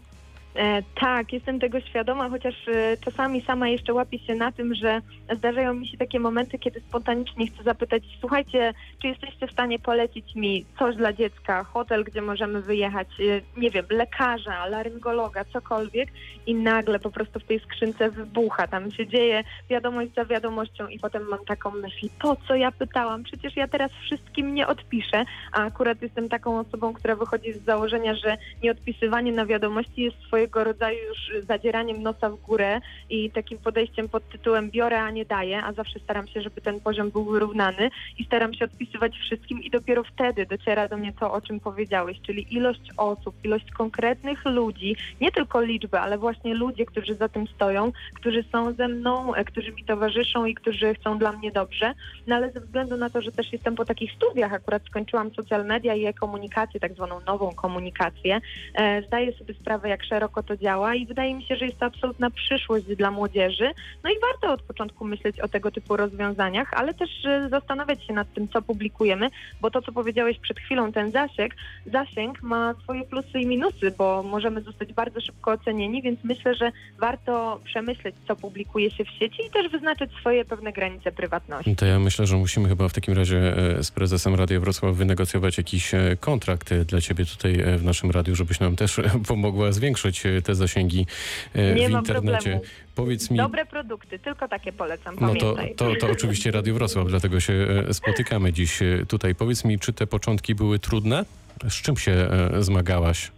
E, 0.57 0.83
tak, 1.01 1.33
jestem 1.33 1.61
tego 1.61 1.81
świadoma, 1.81 2.29
chociaż 2.29 2.69
e, 2.69 2.97
czasami 2.97 3.43
sama 3.43 3.69
jeszcze 3.69 3.95
łapię 3.95 4.19
się 4.19 4.35
na 4.35 4.53
tym, 4.53 4.75
że 4.75 5.01
zdarzają 5.37 5.75
mi 5.75 5.89
się 5.89 5.99
takie 5.99 6.21
momenty, 6.21 6.59
kiedy 6.59 6.81
spontanicznie 6.81 7.47
chcę 7.47 7.63
zapytać, 7.63 8.03
słuchajcie, 8.21 8.75
czy 9.03 9.09
jesteście 9.09 9.47
w 9.47 9.53
stanie 9.53 9.79
polecić 9.79 10.35
mi 10.35 10.65
coś 10.79 10.97
dla 10.97 11.13
dziecka, 11.13 11.65
hotel, 11.65 12.05
gdzie 12.05 12.23
możemy 12.23 12.63
wyjechać, 12.63 13.09
e, 13.21 13.61
nie 13.61 13.71
wiem, 13.71 13.85
lekarza, 13.91 14.67
laryngologa, 14.67 15.45
cokolwiek 15.45 16.09
i 16.47 16.55
nagle 16.55 16.99
po 16.99 17.11
prostu 17.11 17.41
w 17.41 17.45
tej 17.45 17.61
skrzynce 17.61 18.11
wybucha, 18.11 18.67
tam 18.67 18.91
się 18.91 19.07
dzieje 19.07 19.45
wiadomość 19.71 20.15
za 20.15 20.25
wiadomością 20.25 20.89
i 20.89 20.99
potem 20.99 21.29
mam 21.29 21.45
taką 21.45 21.71
myśl, 21.71 22.09
po 22.21 22.37
co 22.49 22.55
ja 22.55 22.73
pytałam, 22.73 23.23
przecież 23.23 23.57
ja 23.57 23.69
teraz 23.69 23.91
wszystkim 23.93 24.55
nie 24.55 24.67
odpiszę, 24.67 25.25
a 25.53 25.65
akurat 25.65 26.03
jestem 26.03 26.29
taką 26.29 26.59
osobą, 26.59 26.93
która 26.93 27.17
wychodzi 27.17 27.53
z 27.53 27.65
założenia, 27.65 28.15
że 28.15 28.37
nieodpisywanie 28.63 29.33
na 29.33 29.47
wiadomości 29.47 30.03
jest 30.03 30.17
swoje 30.27 30.44
swojego 30.45 30.65
rodzaju 30.65 30.99
już 31.09 31.47
zadzieraniem 31.47 32.03
nosa 32.03 32.31
w 32.31 32.37
górę 32.37 32.81
i 33.11 33.31
takim 33.31 33.59
podejściem 33.59 34.09
pod 34.09 34.29
tytułem 34.29 34.71
biorę, 34.71 35.03
a 35.03 35.11
nie 35.11 35.25
daję, 35.25 35.63
a 35.65 35.73
zawsze 35.73 36.01
staram 36.01 36.29
się, 36.29 36.43
żeby 36.43 36.61
ten 36.61 36.81
poziom 36.81 37.11
był 37.11 37.25
wyrównany 37.25 37.91
i 38.19 38.25
staram 38.25 38.55
się 38.55 38.65
odpisywać 38.65 39.17
wszystkim 39.17 39.63
i 39.63 39.71
dopiero 39.71 40.05
wtedy 40.05 40.47
dociera 40.47 40.89
do 40.89 40.97
mnie 40.97 41.13
to, 41.21 41.33
o 41.33 41.41
czym 41.41 41.61
powiedziałeś, 41.61 42.21
czyli 42.27 42.55
ilość 42.55 42.81
osób, 42.97 43.35
ilość 43.45 43.71
konkretnych 43.71 44.45
ludzi, 44.45 44.97
nie 45.21 45.33
tylko 45.33 45.61
liczby, 45.61 45.99
ale 45.99 46.19
właśnie 46.19 46.55
ludzie, 46.55 46.87
którzy 46.87 47.15
za 47.15 47.29
tym 47.29 47.47
stoją, 47.47 47.93
którzy 48.15 48.45
są 48.53 48.73
ze 48.73 48.89
mną, 48.89 49.35
e, 49.35 49.45
którzy 49.45 49.73
mi 49.73 49.85
towarzyszą 49.85 50.45
i 50.45 50.55
którzy 50.55 50.95
chcą 50.95 51.19
dla 51.19 51.33
mnie 51.33 51.53
dobrze. 51.53 51.95
No 52.27 52.37
ale 52.37 52.51
ze 52.51 52.61
względu 52.61 52.97
na 52.97 53.11
to, 53.11 53.23
że 53.23 53.33
też 53.33 53.53
jestem 53.53 53.75
po 53.75 53.85
takich 53.85 54.13
studiach, 54.13 54.53
akurat 54.53 54.83
skończyłam 54.87 55.35
social 55.35 55.65
media 55.67 55.95
i 55.95 56.05
e-komunikację, 56.05 56.81
tak 56.81 56.95
zwaną 56.95 57.21
nową 57.27 57.55
komunikację, 57.55 58.41
e, 58.75 59.03
zdaję 59.03 59.33
sobie 59.33 59.55
sprawę, 59.55 59.89
jak 59.89 60.05
szeroko 60.05 60.34
szeroko 60.35 60.43
to 60.43 60.57
działa 60.57 60.95
i 60.95 61.07
wydaje 61.07 61.35
mi 61.35 61.43
się, 61.45 61.57
że 61.57 61.65
jest 61.65 61.79
to 61.79 61.87
absolutna 61.87 62.31
przyszłość 62.31 62.87
dla 62.97 63.11
młodzieży. 63.11 63.71
No 64.05 64.11
i 64.11 64.15
warto 64.21 64.53
od 64.53 64.63
początku 64.63 65.05
myśleć 65.05 65.41
o 65.41 65.49
tego 65.49 65.71
typu 65.71 65.97
rozwiązaniach, 65.97 66.75
ale 66.75 66.95
też 66.95 67.25
e, 67.25 67.49
zastanawiać 67.49 68.07
się 68.07 68.13
nad 68.13 68.33
tym, 68.35 68.49
co 68.49 68.63
publikujemy, 68.63 69.31
bo 69.61 69.71
to, 69.71 69.83
co 69.83 69.93
powiedziałeś 69.93 70.39
przed 70.39 70.59
chwilą, 70.59 70.93
ten 70.93 71.11
zasięg, 71.11 71.55
zasięg 71.93 72.43
ma 72.43 72.75
swoje 72.83 73.05
plusy 73.05 73.41
i 73.41 73.47
minusy, 73.47 73.95
bo 73.99 74.23
możemy 74.23 74.61
zostać 74.61 74.93
bardzo 74.93 75.21
szybko 75.21 75.51
ocenieni, 75.51 76.03
więc 76.03 76.21
myślę, 76.25 76.55
że 76.55 76.73
warto 76.99 77.61
przemyśleć, 77.65 78.15
co 78.29 78.37
publikuje 78.37 78.91
się 78.91 79.05
w 79.05 79.11
sieci 79.11 79.43
i 79.47 79.51
też 79.51 79.73
wyznaczyć 79.73 80.11
swoje 80.21 80.45
pewne 80.45 80.73
granice 80.73 81.13
prywatności. 81.13 81.77
To 81.77 81.87
ja 81.87 81.99
myślę, 81.99 82.27
że 82.27 82.37
musimy 82.37 82.69
chyba 82.69 82.89
w 82.89 82.93
takim 82.93 83.15
razie 83.15 83.39
e, 83.79 83.85
z 83.85 83.91
prezesem 83.91 84.35
Radia 84.35 84.61
Wrocław 84.61 84.95
wynegocjować 84.95 85.59
jakiś 85.59 85.95
e, 85.95 86.17
kontrakt 86.21 86.75
dla 86.75 87.01
ciebie 87.01 87.27
tutaj 87.27 87.53
w 87.79 87.85
naszym 87.85 88.11
radiu, 88.11 88.37
żebyś 88.37 88.61
nam 88.61 88.77
też 88.77 89.01
pomogła 89.29 89.73
zwiększyć 89.73 90.24
te 90.45 90.55
zasięgi 90.55 91.07
e, 91.55 91.75
Nie 91.75 91.89
w 91.89 91.91
internecie. 91.91 92.61
Powiedz 92.95 93.31
mi. 93.31 93.37
Dobre 93.37 93.67
produkty, 93.67 94.19
tylko 94.19 94.49
takie 94.49 94.73
polecam. 94.73 95.17
No 95.21 95.35
to, 95.35 95.57
to, 95.77 95.97
to 95.97 96.11
oczywiście 96.11 96.51
Radio 96.51 96.75
Wrocław, 96.75 97.09
dlatego 97.09 97.41
się 97.41 97.53
e, 97.89 97.95
spotykamy 97.95 98.53
dziś 98.53 98.83
e, 98.83 99.07
tutaj. 99.09 99.35
Powiedz 99.35 99.65
mi, 99.65 99.79
czy 99.79 99.93
te 99.93 100.07
początki 100.07 100.55
były 100.55 100.79
trudne? 100.79 101.25
Z 101.69 101.75
czym 101.83 101.97
się 101.97 102.29
zmagałaś? 102.61 103.31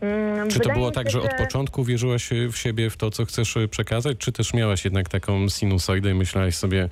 Mm, 0.00 0.50
Czy 0.50 0.60
to 0.60 0.72
było 0.72 0.90
tak, 0.90 1.06
się, 1.06 1.10
że 1.10 1.22
od 1.22 1.34
początku 1.34 1.84
wierzyłaś 1.84 2.28
w 2.52 2.56
siebie, 2.56 2.90
w 2.90 2.96
to, 2.96 3.10
co 3.10 3.24
chcesz 3.24 3.54
przekazać, 3.70 4.18
czy 4.18 4.32
też 4.32 4.54
miałaś 4.54 4.84
jednak 4.84 5.08
taką 5.08 5.48
sinusoidę 5.48 6.10
i 6.10 6.14
myślałaś 6.14 6.54
sobie 6.54 6.88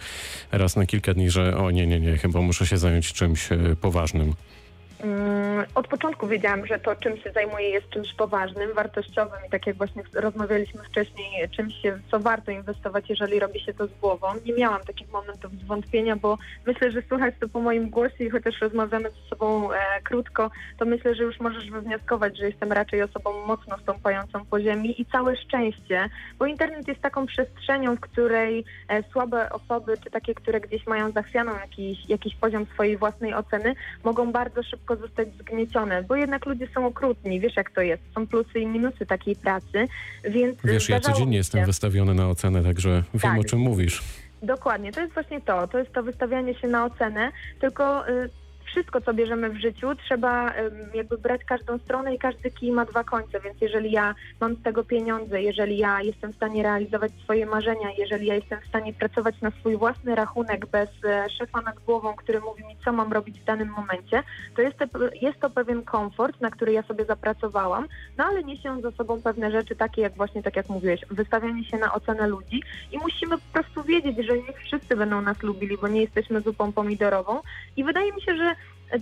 raz 0.53 0.77
na 0.77 0.87
kilka 0.87 1.15
dni, 1.15 1.31
że 1.31 1.57
o 1.57 1.71
nie, 1.71 1.87
nie, 1.87 2.01
nie, 2.01 2.19
chyba 2.19 2.41
muszę 2.41 2.67
się 2.67 2.79
zająć 2.79 3.13
czymś 3.13 3.49
poważnym? 3.81 4.35
Mm, 5.03 5.65
Od 5.75 5.89
początku 5.89 6.27
wiedziałam, 6.27 6.67
że 6.67 6.79
to, 6.79 6.97
czym 6.97 7.17
się 7.17 7.33
zajmuję, 7.33 7.69
jest 7.69 7.89
czymś 7.91 8.15
poważnym, 8.15 8.75
wartościowym 8.75 9.39
i 9.47 9.51
tak 9.51 9.67
jak 9.67 9.77
właśnie 9.77 10.03
rozmawialiśmy 10.15 10.83
wcześniej, 10.85 11.49
czymś, 11.51 11.75
się- 11.83 11.99
co 12.11 12.21
warto 12.21 12.51
inwestować, 12.51 13.11
jeżeli 13.11 13.39
robi 13.41 13.61
się 13.61 13.75
to 13.75 13.87
z 13.87 13.91
głową. 14.01 14.27
Nie 14.47 14.53
miałam 14.53 14.81
takich 14.81 15.13
momentów 15.13 15.53
zwątpienia, 15.53 16.17
bo 16.17 16.39
myślę, 16.67 16.91
że 16.91 17.03
słychać 17.03 17.35
to 17.41 17.49
po 17.49 17.61
moim 17.61 17.91
głosie 17.91 18.25
i 18.25 18.31
chociaż 18.31 18.61
rozmawiamy 18.61 19.11
ze 19.11 19.29
sobą 19.29 19.73
e, 19.73 19.77
krótko, 20.05 20.51
to 20.79 20.85
myślę, 20.85 21.15
że 21.15 21.23
już 21.23 21.41
możesz 21.41 21.71
wywnioskować, 21.71 22.39
że 22.39 22.47
jestem 22.47 22.73
raczej 22.73 23.03
osobą 23.03 23.47
mocno 23.47 23.79
stąpającą 23.79 24.45
po 24.45 24.61
ziemi 24.61 25.01
i 25.01 25.07
całe 25.07 25.37
szczęście, 25.37 26.09
bo 26.39 26.47
internet 26.47 26.89
jest 26.89 27.01
taką 27.01 27.27
przestrzenią, 27.27 27.97
w 27.97 28.01
której 28.01 28.65
e, 28.89 29.03
słabe 29.03 29.51
osoby, 29.51 29.95
czy 30.05 30.11
takie, 30.11 30.35
które 30.35 30.61
gdzieś 30.61 30.87
mają 30.87 31.11
zachwianą 31.13 31.53
jakiś, 31.61 32.09
jakiś 32.09 32.35
poziom 32.37 32.67
swojej 32.67 32.97
własnej 32.97 33.35
oceny, 33.35 33.75
mogą 34.05 34.33
bardzo 34.33 34.63
szybko 34.63 34.90
zostać 34.97 35.29
zgniecione, 35.41 36.03
bo 36.03 36.17
jednak 36.17 36.47
ludzie 36.47 36.67
są 36.75 36.87
okrutni, 36.87 37.41
wiesz 37.41 37.57
jak 37.57 37.71
to 37.71 37.81
jest, 37.81 38.03
są 38.15 38.27
plusy 38.27 38.59
i 38.61 38.67
minusy 38.67 39.07
takiej 39.07 39.37
pracy, 39.37 39.87
więc 40.25 40.59
Wiesz, 40.65 40.89
ja 40.89 41.01
codziennie 41.01 41.31
mi 41.31 41.37
jestem 41.37 41.61
się- 41.61 41.67
wystawiony 41.67 42.15
na 42.15 42.29
ocenę, 42.29 42.63
także 42.63 42.91
wiem, 43.15 43.21
Tak. 43.33 43.41
o 43.41 43.45
czym 43.45 43.59
mówisz. 43.59 44.03
Dokładnie, 44.43 44.93
to 44.93 45.01
jest 45.01 45.15
właśnie 45.15 45.41
to, 45.41 45.69
to 45.69 45.79
jest 45.79 45.93
to 45.93 46.03
wystawianie 46.03 46.55
się 46.55 46.69
na 46.69 46.85
ocenę, 46.85 47.33
tylko 47.61 48.09
y, 48.09 48.31
wszystko, 48.71 49.01
co 49.01 49.15
bierzemy 49.15 49.51
w 49.51 49.61
życiu, 49.61 49.95
trzeba 49.95 50.53
jakby 50.95 51.19
brać 51.19 51.45
każdą 51.45 51.79
stronę 51.79 52.15
i 52.15 52.19
każdy 52.19 52.51
kij 52.51 52.73
ma 52.73 52.85
dwa 52.85 53.05
końce, 53.05 53.41
więc 53.41 53.61
jeżeli 53.61 53.93
ja 53.93 54.15
mam 54.41 54.55
z 54.55 54.63
tego 54.63 54.85
pieniądze, 54.85 55.43
jeżeli 55.43 55.79
ja 55.79 56.03
jestem 56.03 56.33
w 56.33 56.37
stanie 56.37 56.63
realizować 56.63 57.13
swoje 57.23 57.47
marzenia, 57.47 57.89
jeżeli 57.99 58.27
ja 58.27 58.35
jestem 58.35 58.61
w 58.61 58.69
stanie 58.69 58.93
pracować 58.93 59.41
na 59.41 59.51
swój 59.51 59.77
własny 59.77 60.15
rachunek 60.15 60.67
bez 60.67 60.89
e, 61.05 61.31
szefa 61.31 61.61
nad 61.61 61.79
głową, 61.79 62.15
który 62.15 62.41
mówi 62.41 62.65
mi, 62.65 62.77
co 62.85 62.93
mam 62.93 63.13
robić 63.13 63.41
w 63.41 63.45
danym 63.45 63.69
momencie, 63.69 64.23
to 64.57 64.63
jest 64.63 64.79
to, 64.79 64.87
jest 65.23 65.41
to 65.41 65.51
pewien 65.51 65.83
komfort, 65.83 66.41
na 66.41 66.51
który 66.51 66.73
ja 66.73 66.83
sobie 66.83 67.05
zapracowałam, 67.05 67.87
no 68.19 68.25
ale 68.25 68.45
niesie 68.45 68.71
on 68.71 68.83
za 68.83 68.91
sobą 68.91 69.23
pewne 69.23 69.51
rzeczy 69.51 69.77
takie, 69.77 70.03
jak 70.03 70.17
właśnie, 70.17 70.43
tak 70.43 70.57
jak 70.57 70.69
mówiłeś, 70.69 71.01
wystawianie 71.11 71.65
się 71.65 71.77
na 71.79 71.95
ocenę 71.95 72.27
ludzi 72.27 72.63
i 72.93 72.99
musimy 72.99 73.39
po 73.39 73.53
prostu 73.53 73.83
wiedzieć, 73.83 74.27
że 74.27 74.37
nie 74.37 74.53
wszyscy 74.53 74.97
będą 74.97 75.21
nas 75.21 75.43
lubili, 75.43 75.79
bo 75.79 75.89
nie 75.89 76.01
jesteśmy 76.01 76.41
zupą 76.41 76.73
pomidorową 76.73 77.41
i 77.77 77.85
wydaje 77.85 78.13
mi 78.13 78.23
się, 78.23 78.37
że 78.37 78.55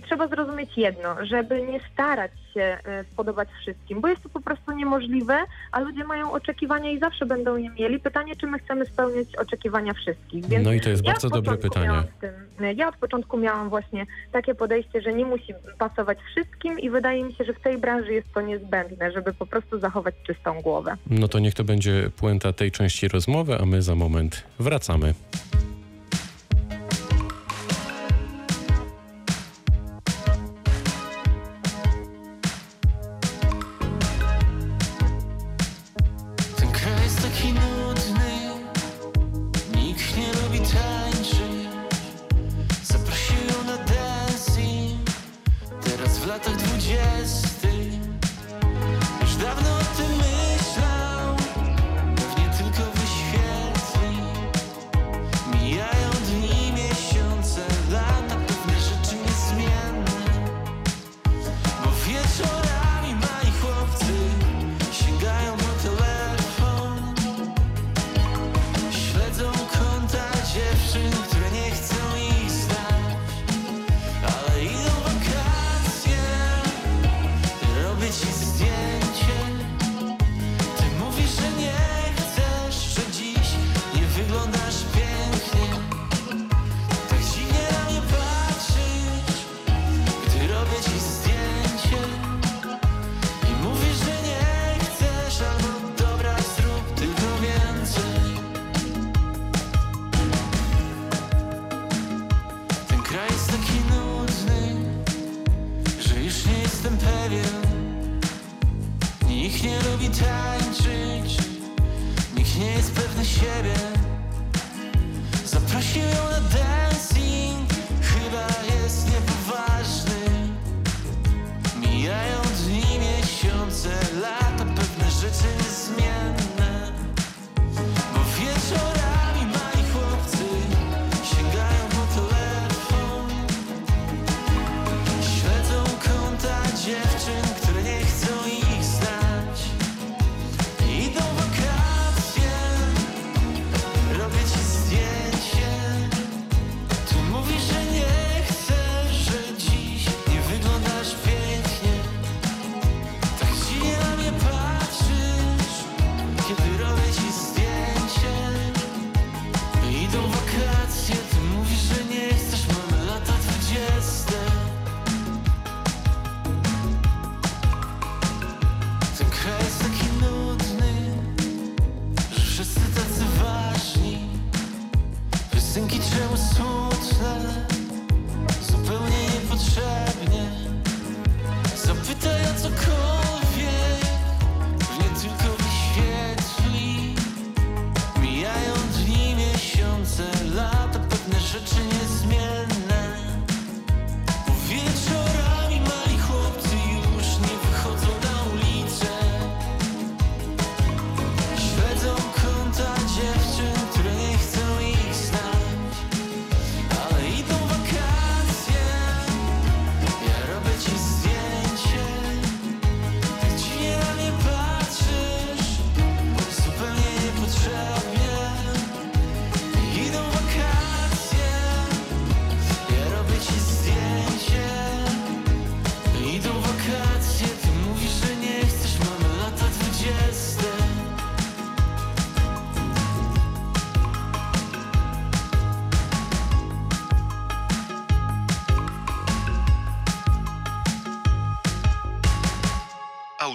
trzeba 0.05 0.27
zrozumieć 0.27 0.77
jedno, 0.77 1.25
żeby 1.25 1.61
nie 1.61 1.79
starać 1.93 2.31
się 2.53 2.61
e, 2.61 3.03
spodobać 3.13 3.49
wszystkim, 3.61 4.01
bo 4.01 4.07
jest 4.07 4.23
to 4.23 4.29
po 4.29 4.41
prostu 4.41 4.71
niemożliwe, 4.71 5.37
a 5.71 5.79
ludzie 5.79 6.03
mają 6.03 6.31
oczekiwania 6.31 6.91
i 6.91 6.99
zawsze 6.99 7.25
będą 7.25 7.57
je 7.57 7.69
mieli. 7.69 7.99
Pytanie, 7.99 8.35
czy 8.35 8.47
my 8.47 8.59
chcemy 8.59 8.85
spełniać 8.85 9.27
oczekiwania 9.37 9.93
wszystkich. 9.93 10.45
Więc 10.45 10.65
No 10.65 10.73
i 10.73 10.81
to 10.81 10.89
jest 10.89 11.05
ja 11.05 11.11
bardzo 11.11 11.29
dobre 11.29 11.57
pytanie. 11.57 12.03
tym- 12.21 12.77
ja 12.77 12.87
od 12.89 12.95
początku 12.97 13.37
miałam 13.37 13.69
właśnie 13.69 14.05
takie 14.31 14.55
podejście, 14.55 15.01
że 15.01 15.13
nie 15.13 15.25
musi 15.25 15.53
pasować 15.77 16.17
wszystkim 16.31 16.79
i 16.79 16.89
wydaje 16.89 17.23
mi 17.23 17.33
się, 17.33 17.43
że 17.43 17.53
w 17.53 17.59
tej 17.59 17.77
branży 17.77 18.13
jest 18.13 18.33
to 18.33 18.41
niezbędne, 18.41 19.11
żeby 19.11 19.33
po 19.33 19.45
prostu 19.45 19.79
zachować 19.79 20.15
czystą 20.27 20.61
głowę. 20.61 20.95
No 21.09 21.27
to 21.27 21.39
niech 21.39 21.53
to 21.53 21.63
będzie 21.63 22.09
puenta 22.17 22.53
tej 22.53 22.71
części 22.71 23.07
rozmowy, 23.07 23.57
a 23.61 23.65
my 23.65 23.81
za 23.81 23.95
moment 23.95 24.43
wracamy. 24.59 25.13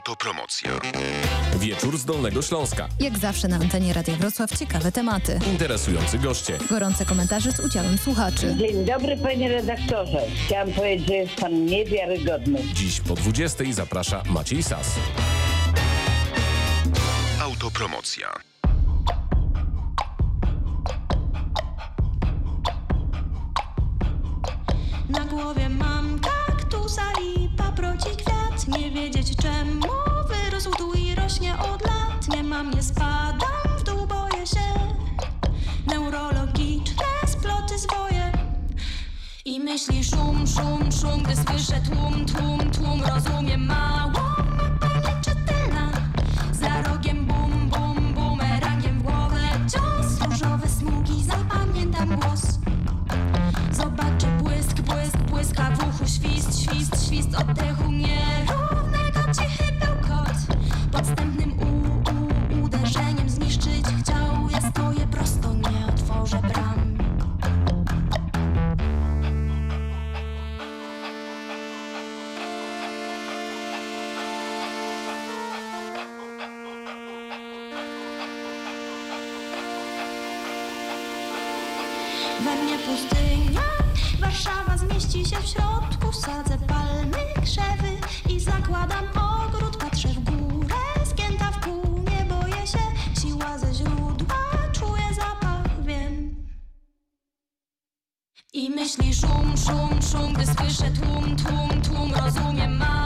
Autopromocja. 0.09 0.71
Wieczór 1.57 1.99
z 1.99 2.05
Dolnego 2.05 2.43
Śląska. 2.43 2.89
Jak 3.01 3.19
zawsze 3.19 3.49
na 3.49 3.57
antenie 3.57 3.93
Radia 3.93 4.17
Wrocław 4.17 4.59
ciekawe 4.59 4.93
tematy. 4.93 5.39
Interesujący 5.53 6.19
goście. 6.19 6.59
Gorące 6.71 7.05
komentarze 7.05 7.53
z 7.53 7.61
udziałem 7.61 7.99
słuchaczy. 7.99 8.57
Dzień 8.59 8.85
dobry 8.85 9.17
panie 9.17 9.49
redaktorze. 9.49 10.19
Chciałam 10.47 10.73
powiedzieć, 10.73 11.07
że 11.09 11.15
jest 11.15 11.35
pan 11.35 11.67
niewiarygodny. 11.67 12.59
Dziś 12.75 13.01
po 13.01 13.15
20 13.15 13.65
zaprasza 13.71 14.23
Maciej 14.31 14.63
Sas. 14.63 14.91
Autopromocja. 17.41 18.29
Na 25.09 25.25
głowie 25.25 25.69
mam 25.69 26.19
kaktusa 26.21 27.03
i 27.23 27.49
paproci 27.57 28.17
kwiat 28.17 28.69
Nie 28.79 28.91
wiedzieć 28.91 29.37
czemu 29.37 29.94
od 31.59 31.87
lat. 31.87 32.29
Nie 32.29 32.43
mam, 32.43 32.71
nie 32.71 32.83
spadam 32.83 33.79
w 33.79 33.83
dół, 33.83 34.07
boję 34.07 34.47
się. 34.47 34.67
Neurologiczne 35.87 37.05
sploty 37.27 37.79
swoje. 37.79 38.33
I 39.45 39.61
myśli 39.61 40.05
szum, 40.05 40.47
szum, 40.47 40.93
szum 41.01 41.23
Gdy 41.23 41.37
słyszę 41.37 41.81
tłum, 41.81 42.27
tłum, 42.27 42.71
tłum. 42.71 43.03
Rozumiem 43.15 43.67
mało, 43.67 44.21
mapa 44.57 44.89
nieczytelna 44.97 45.93
Za 46.53 46.83
rogiem 46.83 47.27
bum, 47.27 47.69
bum, 47.69 48.15
bumerangiem 48.15 48.99
w 48.99 49.03
głowę. 49.03 49.41
Cios, 49.73 50.31
różowe 50.31 50.69
smugi, 50.69 51.25
zapamiętam 51.25 52.21
głos. 52.21 52.43
Zobaczę 53.73 54.27
błysk, 54.43 54.81
błysk, 54.81 55.17
błyska 55.31 55.71
w 55.71 55.89
uchu. 55.89 56.05
Świst, 56.07 56.63
świst, 56.63 57.07
świst 57.07 57.35
oddechu 57.35 57.91
Nierównego 57.91 58.14
We 82.45 82.57
mnie 82.57 82.79
pustynia, 82.79 83.61
Warszawa 84.21 84.77
zmieści 84.79 85.25
się 85.31 85.37
w 85.37 85.47
środku 85.47 86.13
Sadzę 86.13 86.59
palmy, 86.59 87.43
krzewy 87.43 87.91
i 88.35 88.41
zakładam 88.41 89.05
ogród. 89.09 89.77
Patrzę 89.77 90.09
w 90.09 90.21
górę, 90.25 90.75
skięta 91.05 91.51
w 91.51 91.61
pół 91.61 92.05
Nie 92.11 92.25
boję 92.25 92.67
się, 92.67 92.85
siła 93.21 93.59
ze 93.59 93.75
źródła 93.75 94.37
Czuję 94.73 95.15
zapach, 95.17 95.85
wiem. 95.85 96.35
I 98.53 98.71
myśli 98.71 99.15
szum, 99.15 99.55
szum, 99.67 100.03
szum 100.13 100.33
Gdy 100.33 100.47
słyszę 100.47 100.91
tłum, 100.91 101.37
tłum, 101.37 101.83
tłum 101.83 102.13
Rozumiem 102.25 102.77
mało, 102.77 103.04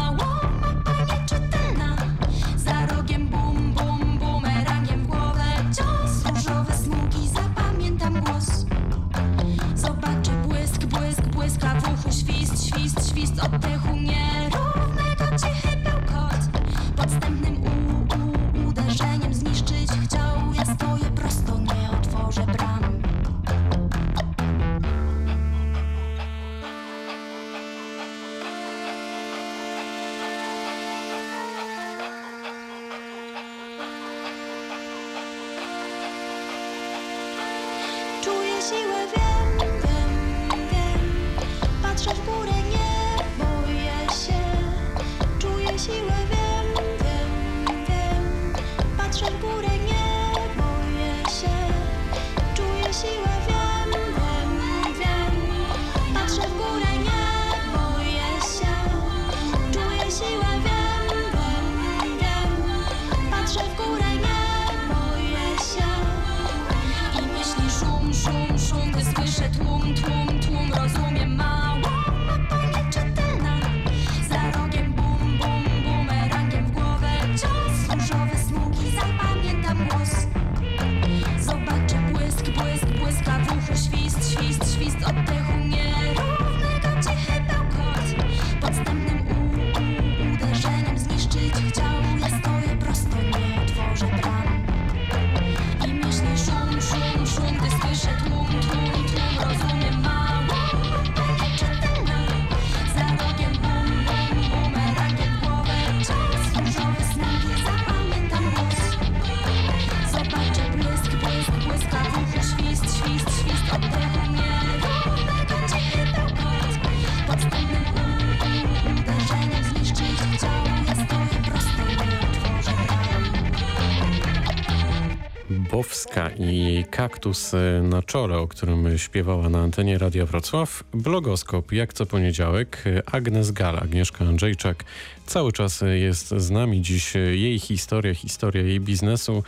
kaktus 126.99 127.55
e, 127.55 127.83
na 127.83 128.03
czole, 128.03 128.39
o 128.39 128.49
którym 128.49 128.99
śpiewała 128.99 129.49
na 129.49 129.59
antenie 129.59 129.99
Radia 129.99 130.27
Wrocław. 130.27 130.85
Blogoskop, 130.93 131.73
jak 131.73 131.93
co 131.93 132.07
poniedziałek. 132.07 132.85
Agnes 133.07 133.51
Gal, 133.51 133.77
Agnieszka 133.77 134.25
Andrzejczak 134.25 134.85
cały 135.27 135.53
czas 135.53 135.85
jest 135.95 136.29
z 136.29 136.51
nami. 136.51 136.83
Dziś 136.83 137.15
jej 137.15 137.59
historia, 137.59 138.15
historia 138.15 138.63
jej 138.63 138.81
biznesu. 138.81 139.43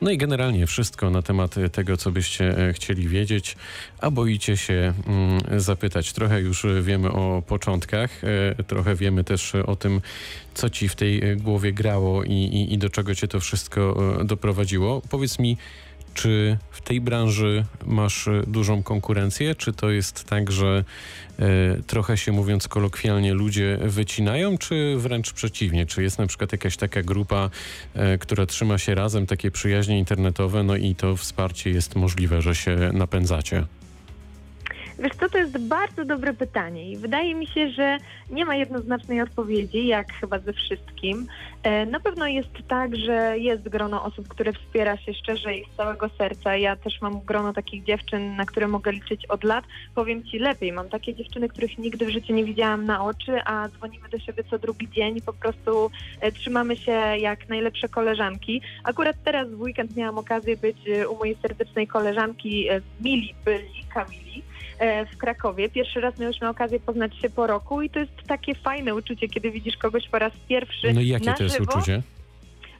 No 0.00 0.10
i 0.10 0.18
generalnie 0.18 0.66
wszystko 0.66 1.10
na 1.10 1.22
temat 1.22 1.54
tego, 1.72 1.96
co 1.96 2.10
byście 2.10 2.68
e, 2.68 2.72
chcieli 2.72 3.08
wiedzieć, 3.08 3.56
a 4.00 4.10
boicie 4.10 4.56
się 4.56 4.92
mm, 5.06 5.60
zapytać. 5.60 6.12
Trochę 6.12 6.40
już 6.40 6.66
wiemy 6.82 7.12
o 7.12 7.42
początkach, 7.46 8.10
e, 8.58 8.64
trochę 8.64 8.94
wiemy 8.94 9.24
też 9.24 9.54
o 9.54 9.76
tym, 9.76 10.00
co 10.54 10.70
ci 10.70 10.88
w 10.88 10.96
tej 10.96 11.36
głowie 11.36 11.72
grało 11.72 12.24
i, 12.24 12.32
i, 12.32 12.74
i 12.74 12.78
do 12.78 12.90
czego 12.90 13.14
cię 13.14 13.28
to 13.28 13.40
wszystko 13.40 13.96
doprowadziło. 14.24 15.02
Powiedz 15.10 15.38
mi, 15.38 15.56
czy 16.14 16.58
w 16.70 16.80
tej 16.80 17.00
branży 17.00 17.64
masz 17.86 18.28
e, 18.28 18.42
dużą 18.46 18.82
konkurencję? 18.82 19.54
Czy 19.54 19.72
to 19.72 19.90
jest 19.90 20.24
tak, 20.24 20.52
że 20.52 20.84
e, 21.38 21.44
trochę 21.86 22.16
się 22.16 22.32
mówiąc 22.32 22.68
kolokwialnie 22.68 23.34
ludzie 23.34 23.78
wycinają, 23.82 24.58
czy 24.58 24.94
wręcz 24.98 25.32
przeciwnie? 25.32 25.86
Czy 25.86 26.02
jest 26.02 26.18
na 26.18 26.26
przykład 26.26 26.52
jakaś 26.52 26.76
taka 26.76 27.02
grupa, 27.02 27.50
e, 27.94 28.18
która 28.18 28.46
trzyma 28.46 28.78
się 28.78 28.94
razem, 28.94 29.26
takie 29.26 29.50
przyjaźnie 29.50 29.98
internetowe, 29.98 30.62
no 30.62 30.76
i 30.76 30.94
to 30.94 31.16
wsparcie 31.16 31.70
jest 31.70 31.96
możliwe, 31.96 32.42
że 32.42 32.54
się 32.54 32.76
napędzacie? 32.92 33.66
Wiesz 35.02 35.12
co, 35.20 35.28
to 35.28 35.38
jest 35.38 35.58
bardzo 35.58 36.04
dobre 36.04 36.34
pytanie 36.34 36.90
i 36.90 36.96
wydaje 36.96 37.34
mi 37.34 37.46
się, 37.46 37.70
że 37.70 37.98
nie 38.30 38.44
ma 38.44 38.54
jednoznacznej 38.54 39.20
odpowiedzi, 39.20 39.86
jak 39.86 40.12
chyba 40.12 40.38
ze 40.38 40.52
wszystkim. 40.52 41.26
E, 41.62 41.86
Na 41.86 42.00
pewno 42.00 42.26
jest 42.26 42.48
tak, 42.68 42.96
że 42.96 43.38
jest 43.38 43.68
grono 43.68 44.04
osób, 44.04 44.28
które 44.28 44.52
wspiera 44.52 44.96
się 44.96 45.14
szczerze 45.14 45.54
i 45.54 45.64
z 45.64 45.76
całego 45.76 46.08
serca. 46.08 46.56
Ja 46.56 46.76
też 46.76 47.00
mam 47.00 47.20
grono 47.20 47.52
takich 47.52 47.84
dziewczyn, 47.84 48.36
na 48.36 48.44
które 48.46 48.68
mogę 48.68 48.92
liczyć 48.92 49.26
od 49.26 49.44
lat. 49.44 49.64
Powiem 49.94 50.24
Ci 50.24 50.38
lepiej, 50.38 50.72
mam 50.72 50.88
takie 50.88 51.14
dziewczyny, 51.14 51.48
których 51.48 51.78
nigdy 51.78 52.06
w 52.06 52.10
życiu 52.10 52.34
nie 52.34 52.44
widziałam 52.44 52.84
na 52.84 53.04
oczy, 53.04 53.40
a 53.44 53.68
dzwonimy 53.68 54.08
do 54.08 54.18
siebie 54.18 54.44
co 54.50 54.58
drugi 54.58 54.88
dzień 54.90 55.16
i 55.16 55.22
po 55.22 55.32
prostu 55.32 55.90
e, 56.20 56.32
trzymamy 56.32 56.76
się 56.76 56.92
jak 57.18 57.48
najlepsze 57.48 57.88
koleżanki. 57.88 58.62
Akurat 58.84 59.16
teraz 59.24 59.50
w 59.50 59.60
weekend 59.60 59.96
miałam 59.96 60.18
okazję 60.18 60.56
być 60.56 60.76
e, 60.88 61.08
u 61.08 61.18
mojej 61.18 61.36
serdecznej 61.42 61.86
koleżanki 61.86 62.68
Mili 63.00 63.34
Byli, 63.44 63.84
Kamili 63.94 64.51
w 65.12 65.16
Krakowie. 65.16 65.68
Pierwszy 65.68 66.00
raz 66.00 66.18
miałyśmy 66.18 66.48
okazję 66.48 66.80
poznać 66.80 67.16
się 67.16 67.30
po 67.30 67.46
roku 67.46 67.82
i 67.82 67.90
to 67.90 67.98
jest 67.98 68.12
takie 68.26 68.54
fajne 68.54 68.94
uczucie, 68.94 69.28
kiedy 69.28 69.50
widzisz 69.50 69.76
kogoś 69.76 70.08
po 70.08 70.18
raz 70.18 70.32
pierwszy 70.48 70.92
No 70.92 71.00
i 71.00 71.08
jakie 71.08 71.26
na 71.26 71.32
to 71.34 71.42
jest 71.42 71.58
żywo. 71.58 71.72
uczucie? 71.72 72.02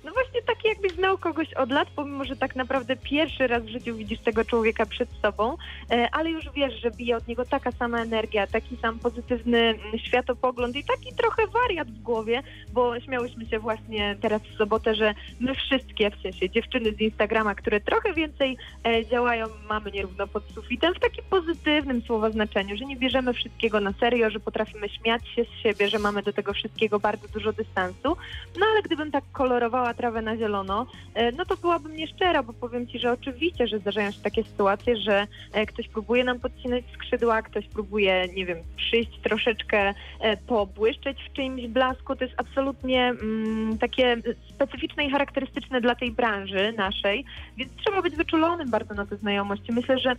No 0.04 0.12
właśnie 0.12 0.42
takie 0.42 0.68
jakbyś 0.68 0.92
znał 0.92 1.18
kogoś 1.18 1.54
od 1.54 1.70
lat, 1.70 1.88
pomimo, 1.96 2.24
że 2.24 2.36
tak 2.36 2.56
naprawdę 2.56 2.96
pierwszy 2.96 3.46
raz 3.46 3.62
w 3.62 3.68
życiu 3.68 3.96
widzisz 3.96 4.20
tego 4.20 4.44
człowieka 4.44 4.86
przed 4.86 5.08
sobą, 5.22 5.56
e, 5.90 6.08
ale 6.12 6.30
już 6.30 6.44
wiesz, 6.54 6.80
że 6.80 6.90
bije 6.90 7.16
od 7.16 7.28
niego 7.28 7.44
taka 7.44 7.72
sama 7.72 8.02
energia, 8.02 8.46
taki 8.46 8.76
sam 8.76 8.98
pozytywny 8.98 9.58
mm, 9.58 9.98
światopogląd 9.98 10.76
i 10.76 10.84
taki 10.84 11.14
trochę 11.14 11.46
wariat 11.46 11.90
w 11.90 12.02
głowie, 12.02 12.42
bo 12.72 13.00
śmiałyśmy 13.00 13.46
się 13.46 13.58
właśnie 13.58 14.16
teraz 14.20 14.42
w 14.42 14.56
sobotę, 14.56 14.94
że 14.94 15.14
my 15.40 15.54
wszystkie, 15.54 16.10
w 16.10 16.22
sensie 16.22 16.50
dziewczyny 16.50 16.92
z 16.92 17.00
Instagrama, 17.00 17.54
które 17.54 17.80
trochę 17.80 18.14
więcej 18.14 18.56
e, 18.86 19.06
działają, 19.06 19.46
mamy 19.68 19.90
nierówno 19.90 20.26
pod 20.26 20.44
sufitem, 20.54 20.94
w 20.94 21.00
takim 21.00 21.24
pozytywnym 21.30 22.02
słowa 22.02 22.30
znaczeniu, 22.30 22.76
że 22.76 22.84
nie 22.84 22.96
bierzemy 22.96 23.32
wszystkiego 23.32 23.80
na 23.80 23.92
serio, 23.92 24.30
że 24.30 24.40
potrafimy 24.40 24.88
śmiać 24.88 25.28
się 25.28 25.44
z 25.44 25.62
siebie, 25.62 25.88
że 25.88 25.98
mamy 25.98 26.22
do 26.22 26.32
tego 26.32 26.52
wszystkiego 26.52 27.00
bardzo 27.00 27.28
dużo 27.28 27.52
dystansu, 27.52 28.16
no 28.58 28.66
ale 28.72 28.82
gdybym 28.82 29.10
tak 29.10 29.24
kolorowała 29.32 29.91
trawę 29.94 30.22
na 30.22 30.36
zielono, 30.36 30.86
e, 31.14 31.32
no 31.32 31.44
to 31.44 31.56
byłabym 31.56 31.96
nieszczera, 31.96 32.42
bo 32.42 32.52
powiem 32.52 32.86
Ci, 32.86 32.98
że 32.98 33.12
oczywiście, 33.12 33.66
że 33.66 33.78
zdarzają 33.78 34.10
się 34.10 34.20
takie 34.20 34.44
sytuacje, 34.44 34.96
że 34.96 35.26
e, 35.52 35.66
ktoś 35.66 35.88
próbuje 35.88 36.24
nam 36.24 36.40
podcinać 36.40 36.84
skrzydła, 36.94 37.42
ktoś 37.42 37.66
próbuje, 37.66 38.28
nie 38.34 38.46
wiem, 38.46 38.58
przyjść 38.76 39.20
troszeczkę 39.22 39.94
e, 40.20 40.36
pobłyszczeć 40.36 41.18
w 41.28 41.32
czyimś 41.32 41.66
blasku. 41.66 42.16
To 42.16 42.24
jest 42.24 42.40
absolutnie 42.40 43.08
mm, 43.08 43.78
takie 43.78 44.16
specyficzne 44.48 45.04
i 45.04 45.10
charakterystyczne 45.10 45.80
dla 45.80 45.94
tej 45.94 46.10
branży 46.10 46.72
naszej, 46.76 47.24
więc 47.56 47.72
trzeba 47.84 48.02
być 48.02 48.16
wyczulonym 48.16 48.70
bardzo 48.70 48.94
na 48.94 49.06
te 49.06 49.16
znajomości. 49.16 49.72
Myślę, 49.72 49.98
że 49.98 50.16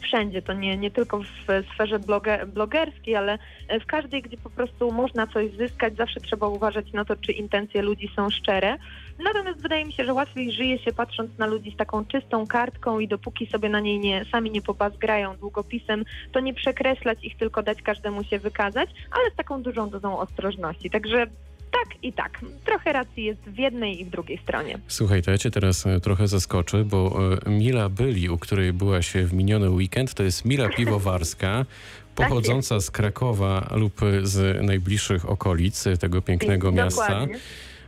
wszędzie, 0.00 0.42
to 0.42 0.52
nie, 0.52 0.76
nie 0.76 0.90
tylko 0.90 1.18
w 1.18 1.26
sferze 1.74 1.98
bloge, 1.98 2.46
blogerskiej, 2.46 3.16
ale 3.16 3.38
w 3.80 3.86
każdej, 3.86 4.22
gdzie 4.22 4.36
po 4.36 4.50
prostu 4.50 4.92
można 4.92 5.26
coś 5.26 5.52
zyskać, 5.52 5.96
zawsze 5.96 6.20
trzeba 6.20 6.46
uważać 6.46 6.92
na 6.92 7.04
to, 7.04 7.16
czy 7.16 7.32
intencje 7.32 7.82
ludzi 7.82 8.10
są 8.16 8.30
szczere. 8.30 8.76
Natomiast 9.24 9.62
wydaje 9.62 9.84
mi 9.84 9.92
się, 9.92 10.04
że 10.04 10.14
łatwiej 10.14 10.52
żyje 10.52 10.78
się 10.78 10.92
patrząc 10.92 11.38
na 11.38 11.46
ludzi 11.46 11.70
z 11.70 11.76
taką 11.76 12.04
czystą 12.04 12.46
kartką 12.46 12.98
i 12.98 13.08
dopóki 13.08 13.46
sobie 13.46 13.68
na 13.68 13.80
niej 13.80 13.98
nie, 13.98 14.24
sami 14.32 14.50
nie 14.50 14.62
popazgrają 14.62 15.36
długopisem, 15.36 16.04
to 16.32 16.40
nie 16.40 16.54
przekreślać 16.54 17.24
ich, 17.24 17.36
tylko 17.36 17.62
dać 17.62 17.82
każdemu 17.82 18.24
się 18.24 18.38
wykazać, 18.38 18.90
ale 19.10 19.30
z 19.30 19.36
taką 19.36 19.62
dużą 19.62 19.90
dozą 19.90 20.18
ostrożności. 20.18 20.90
Także 20.90 21.26
tak 21.70 22.04
i 22.04 22.12
tak. 22.12 22.40
Trochę 22.64 22.92
racji 22.92 23.24
jest 23.24 23.40
w 23.40 23.58
jednej 23.58 24.00
i 24.00 24.04
w 24.04 24.10
drugiej 24.10 24.38
stronie. 24.38 24.78
Słuchaj, 24.88 25.22
to 25.22 25.30
ja 25.30 25.38
cię 25.38 25.50
teraz 25.50 25.86
e, 25.86 26.00
trochę 26.00 26.28
zaskoczę, 26.28 26.84
bo 26.84 27.20
e, 27.46 27.50
Mila 27.50 27.88
Byli, 27.88 28.28
u 28.28 28.38
której 28.38 28.72
byłaś 28.72 29.12
w 29.12 29.32
miniony 29.32 29.70
weekend, 29.70 30.14
to 30.14 30.22
jest 30.22 30.44
Mila 30.44 30.68
Piwowarska, 30.76 31.66
pochodząca 32.14 32.80
z 32.80 32.90
Krakowa 32.90 33.70
lub 33.74 34.00
z 34.22 34.66
najbliższych 34.66 35.28
okolic 35.28 35.84
tego 36.00 36.22
pięknego 36.22 36.72
miasta. 36.72 37.08
Dokładnie. 37.08 37.38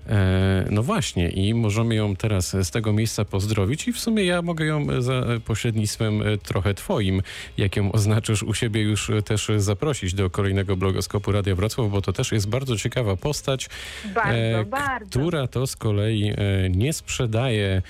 E, 0.08 0.66
No 0.70 0.82
właśnie 0.82 1.28
i 1.28 1.54
możemy 1.54 1.94
ją 1.94 2.16
teraz 2.16 2.56
z 2.62 2.70
tego 2.70 2.92
miejsca 2.92 3.24
pozdrowić 3.24 3.88
i 3.88 3.92
w 3.92 4.00
sumie 4.00 4.24
ja 4.24 4.42
mogę 4.42 4.64
ją 4.64 5.02
za 5.02 5.22
pośrednictwem 5.44 6.22
e, 6.22 6.38
trochę 6.38 6.74
twoim, 6.74 7.22
jak 7.56 7.76
ją 7.76 7.92
oznaczysz 7.92 8.42
u 8.42 8.54
siebie 8.54 8.82
już 8.82 9.10
e, 9.10 9.22
też 9.22 9.50
zaprosić 9.56 10.14
do 10.14 10.30
kolejnego 10.30 10.76
blogoskopu 10.76 11.32
Radia 11.32 11.54
Wrocław, 11.54 11.90
bo 11.90 12.02
to 12.02 12.12
też 12.12 12.32
jest 12.32 12.48
bardzo 12.48 12.76
ciekawa 12.76 13.16
postać, 13.16 13.68
Bardzo, 14.14 14.38
e, 14.38 14.64
bardzo. 14.64 15.20
która 15.20 15.46
to 15.46 15.66
z 15.66 15.76
kolei 15.76 16.32
nie 16.70 16.92
sprzedaje 16.92 17.82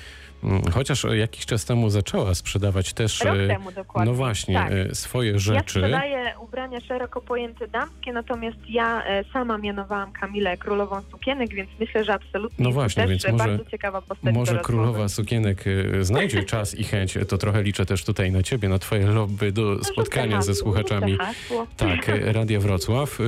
Chociaż 0.73 1.07
jakiś 1.13 1.47
czas 1.47 1.65
temu 1.65 1.91
zaczęła 1.91 2.35
sprzedawać 2.35 2.93
też 2.93 3.21
Rok 3.21 3.37
e, 3.39 3.47
temu 3.49 3.73
dokładnie. 3.73 4.11
no 4.13 4.17
właśnie 4.17 4.55
Tak. 4.55 4.73
e, 4.73 4.95
swoje 4.95 5.33
Ja 5.33 5.39
rzeczy. 5.39 5.61
sprzedaję 5.71 6.35
ubrania 6.41 6.81
szeroko 6.81 7.21
pojęte 7.21 7.69
damskie, 7.69 8.13
natomiast 8.13 8.57
ja 8.69 9.05
e, 9.05 9.25
sama 9.33 9.59
mianowałam 9.59 10.13
Kamilę 10.13 10.57
królową 10.57 11.03
sukienek, 11.11 11.55
więc 11.55 11.71
myślę, 11.81 12.05
że 12.05 12.15
absolutnie 12.15 12.65
No 12.65 12.73
właśnie, 12.73 13.07
więc 13.07 13.25
może- 13.25 13.37
bardzo 13.39 13.65
ciekawa 13.65 14.03
postać 14.03 14.35
Może 14.35 14.59
królowa 14.59 15.09
sukienek 15.09 15.65
znajdzie 16.01 16.45
czas 16.53 16.75
i 16.75 16.85
chęć, 16.85 17.19
to 17.29 17.39
trochę 17.39 17.63
liczę 17.63 17.87
też 17.87 18.05
tutaj 18.05 18.31
na 18.33 18.43
ciebie, 18.43 18.69
na 18.69 18.79
twoje 18.79 19.07
lobby 19.07 19.53
do 19.53 19.63
No, 19.63 19.85
spotkania 19.85 20.37
rzucę 20.37 20.43
ze 20.47 20.53
hasło, 20.53 20.65
słuchaczami. 20.73 21.17
hasło. 21.19 21.67
Tak, 21.77 22.11
Radia 22.25 22.61
Wrocław. 22.61 23.19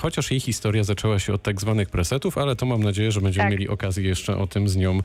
Chociaż 0.00 0.30
jej 0.30 0.40
historia 0.40 0.84
zaczęła 0.84 1.18
się 1.18 1.32
od 1.32 1.42
tak 1.42 1.60
zwanych 1.60 1.90
presetów, 1.90 2.38
ale 2.38 2.56
to 2.56 2.66
mam 2.66 2.82
nadzieję, 2.82 3.12
że 3.12 3.20
będziemy 3.20 3.44
Tak. 3.44 3.52
mieli 3.52 3.68
okazję 3.68 4.08
jeszcze 4.08 4.36
o 4.38 4.46
tym 4.46 4.68
z 4.68 4.76
nią 4.76 5.00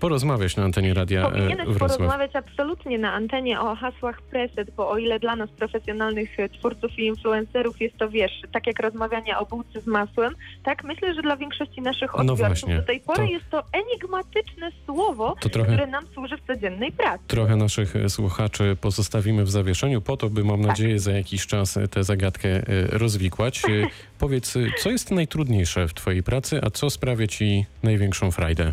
porozmawiać 0.00 0.56
na 0.56 0.64
antenie 0.64 0.94
Radia 0.96 1.20
e, 1.20 1.30
Powinieneś 1.30 1.66
Wrocław. 1.68 1.78
porozmawiać 1.98 2.36
absolutnie 2.36 2.98
na 2.98 3.12
antenie 3.12 3.60
o 3.60 3.74
hasłach 3.76 4.22
preset, 4.22 4.70
bo 4.76 4.90
o 4.90 4.98
ile 4.98 5.18
dla 5.18 5.36
nas 5.36 5.50
profesjonalnych 5.50 6.40
e, 6.40 6.48
twórców 6.48 6.98
i 6.98 7.06
influencerów 7.06 7.80
jest 7.80 7.96
to, 7.96 8.08
wiesz, 8.10 8.32
tak 8.52 8.66
jak 8.66 8.80
rozmawianie 8.80 9.38
o 9.38 9.46
bułce 9.46 9.80
z 9.80 9.86
masłem, 9.86 10.34
tak 10.64 10.84
myślę, 10.84 11.14
że 11.14 11.22
dla 11.22 11.36
większości 11.36 11.82
naszych 11.82 12.10
No 12.12 12.18
odbiorców 12.18 12.46
właśnie, 12.46 12.76
do 12.76 12.82
tej 12.82 13.00
pory 13.00 13.16
to- 13.26 13.32
jest 13.32 13.50
to 13.50 13.62
enigmatyczne 13.72 14.70
słowo, 14.86 15.34
trochę- 15.52 15.72
które 15.72 15.86
nam 15.86 16.06
służy 16.14 16.36
w 16.36 16.46
codziennej 16.46 16.92
pracy. 16.92 17.24
Trochę 17.26 17.56
naszych 17.56 17.96
e, 17.96 18.08
słuchaczy 18.08 18.76
pozostawimy 18.80 19.44
w 19.44 19.50
zawieszeniu, 19.50 20.00
po 20.00 20.16
to, 20.16 20.30
by 20.30 20.44
mam 20.44 20.58
Tak. 20.60 20.68
nadzieję 20.68 20.98
za 20.98 21.12
jakiś 21.12 21.46
czas 21.46 21.78
tę 21.90 22.04
zagadkę 22.04 22.48
rozwikłać. 22.90 23.62
Powiedz, 24.18 24.54
co 24.78 24.90
jest 24.90 25.10
najtrudniejsze 25.10 25.88
w 25.88 25.94
twojej 25.94 26.22
pracy, 26.22 26.60
a 26.64 26.70
co 26.70 26.90
sprawia 26.90 27.26
ci 27.26 27.66
największą 27.82 28.30
frajdę? 28.30 28.72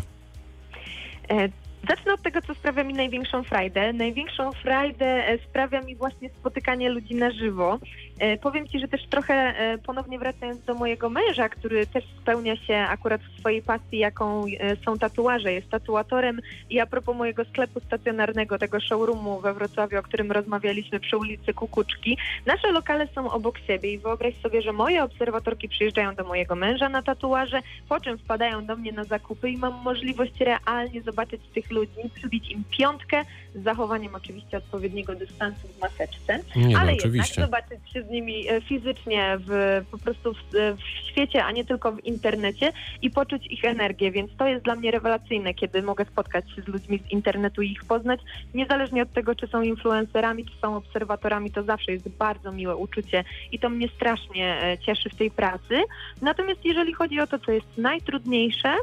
Zacznę 1.88 2.12
od 2.12 2.22
tego, 2.22 2.42
co 2.42 2.54
sprawia 2.54 2.84
mi 2.84 2.94
największą 2.94 3.42
frajdę. 3.42 3.92
Największą 3.92 4.52
frajdę 4.52 5.28
e, 5.28 5.38
sprawia 5.38 5.80
mi 5.80 5.96
właśnie 5.96 6.30
spotykanie 6.30 6.90
ludzi 6.90 7.14
na 7.14 7.30
żywo. 7.30 7.78
E, 8.18 8.36
Powiem 8.38 8.68
Ci, 8.68 8.78
że 8.78 8.88
też 8.88 9.06
trochę 9.06 9.34
e, 9.34 9.78
ponownie 9.78 10.18
wracając 10.18 10.64
do 10.64 10.74
mojego 10.74 11.10
męża, 11.10 11.48
który 11.48 11.86
też 11.86 12.04
spełnia 12.22 12.56
się 12.56 12.76
akurat 12.76 13.20
w 13.20 13.38
swojej 13.38 13.62
pasji, 13.62 13.98
jaką 13.98 14.44
są 14.84 14.98
tatuaże. 14.98 15.52
Jest 15.52 15.70
tatuatorem 15.70 16.40
i 16.70 16.80
a 16.80 16.86
propos 16.86 17.16
mojego 17.16 17.44
sklepu 17.44 17.80
stacjonarnego, 17.80 18.58
tego 18.58 18.80
showroomu 18.80 19.40
we 19.40 19.54
Wrocławiu, 19.54 19.98
o 19.98 20.02
którym 20.02 20.32
rozmawialiśmy 20.32 21.00
przy 21.00 21.16
ulicy 21.16 21.54
Kukuczki, 21.54 22.18
nasze 22.46 22.72
lokale 22.72 23.08
są 23.14 23.30
obok 23.30 23.58
siebie 23.58 23.92
i 23.92 23.98
wyobraź 23.98 24.34
sobie, 24.36 24.62
że 24.62 24.72
moje 24.72 25.04
obserwatorki 25.04 25.68
przyjeżdżają 25.68 26.14
do 26.14 26.24
mojego 26.24 26.54
męża 26.54 26.88
na 26.88 27.02
tatuaże, 27.02 27.60
po 27.88 28.00
czym 28.00 28.18
wpadają 28.18 28.66
do 28.66 28.76
mnie 28.76 28.92
na 28.92 29.04
zakupy 29.04 29.50
i 29.50 29.56
mam 29.56 29.82
możliwość 29.82 30.40
realnie 30.40 31.02
zobaczyć 31.02 31.40
tych 31.54 31.70
ludzi, 31.74 32.10
przybić 32.14 32.50
im 32.50 32.64
piątkę 32.70 33.22
z 33.54 33.62
zachowaniem 33.62 34.14
oczywiście 34.14 34.58
odpowiedniego 34.58 35.14
dystansu 35.14 35.68
w 35.68 35.80
maseczce, 35.80 36.40
Nie, 36.56 36.68
no 36.68 36.78
ale 36.78 36.92
oczywiście. 36.92 37.40
jednak 37.40 37.66
zobaczyć 37.66 37.92
się 37.92 38.02
z 38.02 38.10
nimi 38.10 38.48
e, 38.48 38.60
fizycznie 38.60 39.38
w, 39.40 39.82
po 39.90 39.98
prostu 39.98 40.34
w, 40.34 40.38
w 40.52 41.10
świecie, 41.10 41.44
a 41.44 41.52
nie 41.52 41.64
tylko 41.64 41.92
w 41.92 42.04
internecie 42.04 42.72
i 43.02 43.10
poczuć 43.10 43.46
ich 43.46 43.64
energię, 43.64 44.10
więc 44.10 44.36
to 44.36 44.46
jest 44.46 44.64
dla 44.64 44.74
mnie 44.74 44.90
rewelacyjne, 44.90 45.54
kiedy 45.54 45.82
mogę 45.82 46.04
spotkać 46.04 46.50
się 46.50 46.62
z 46.62 46.68
ludźmi 46.68 46.98
z 46.98 47.12
internetu 47.12 47.62
i 47.62 47.72
ich 47.72 47.84
poznać, 47.84 48.20
niezależnie 48.54 49.02
od 49.02 49.12
tego, 49.12 49.34
czy 49.34 49.46
są 49.46 49.62
influencerami, 49.62 50.44
czy 50.44 50.52
są 50.62 50.76
obserwatorami, 50.76 51.50
to 51.50 51.62
zawsze 51.62 51.92
jest 51.92 52.08
bardzo 52.08 52.52
miłe 52.52 52.76
uczucie 52.76 53.24
i 53.52 53.58
to 53.58 53.68
mnie 53.68 53.88
strasznie 53.88 54.62
e, 54.62 54.78
cieszy 54.78 55.10
w 55.10 55.14
tej 55.14 55.30
pracy. 55.30 55.82
Natomiast 56.22 56.64
jeżeli 56.64 56.92
chodzi 56.92 57.20
o 57.20 57.26
to, 57.26 57.38
co 57.38 57.52
jest 57.52 57.78
najtrudniejsze, 57.78 58.74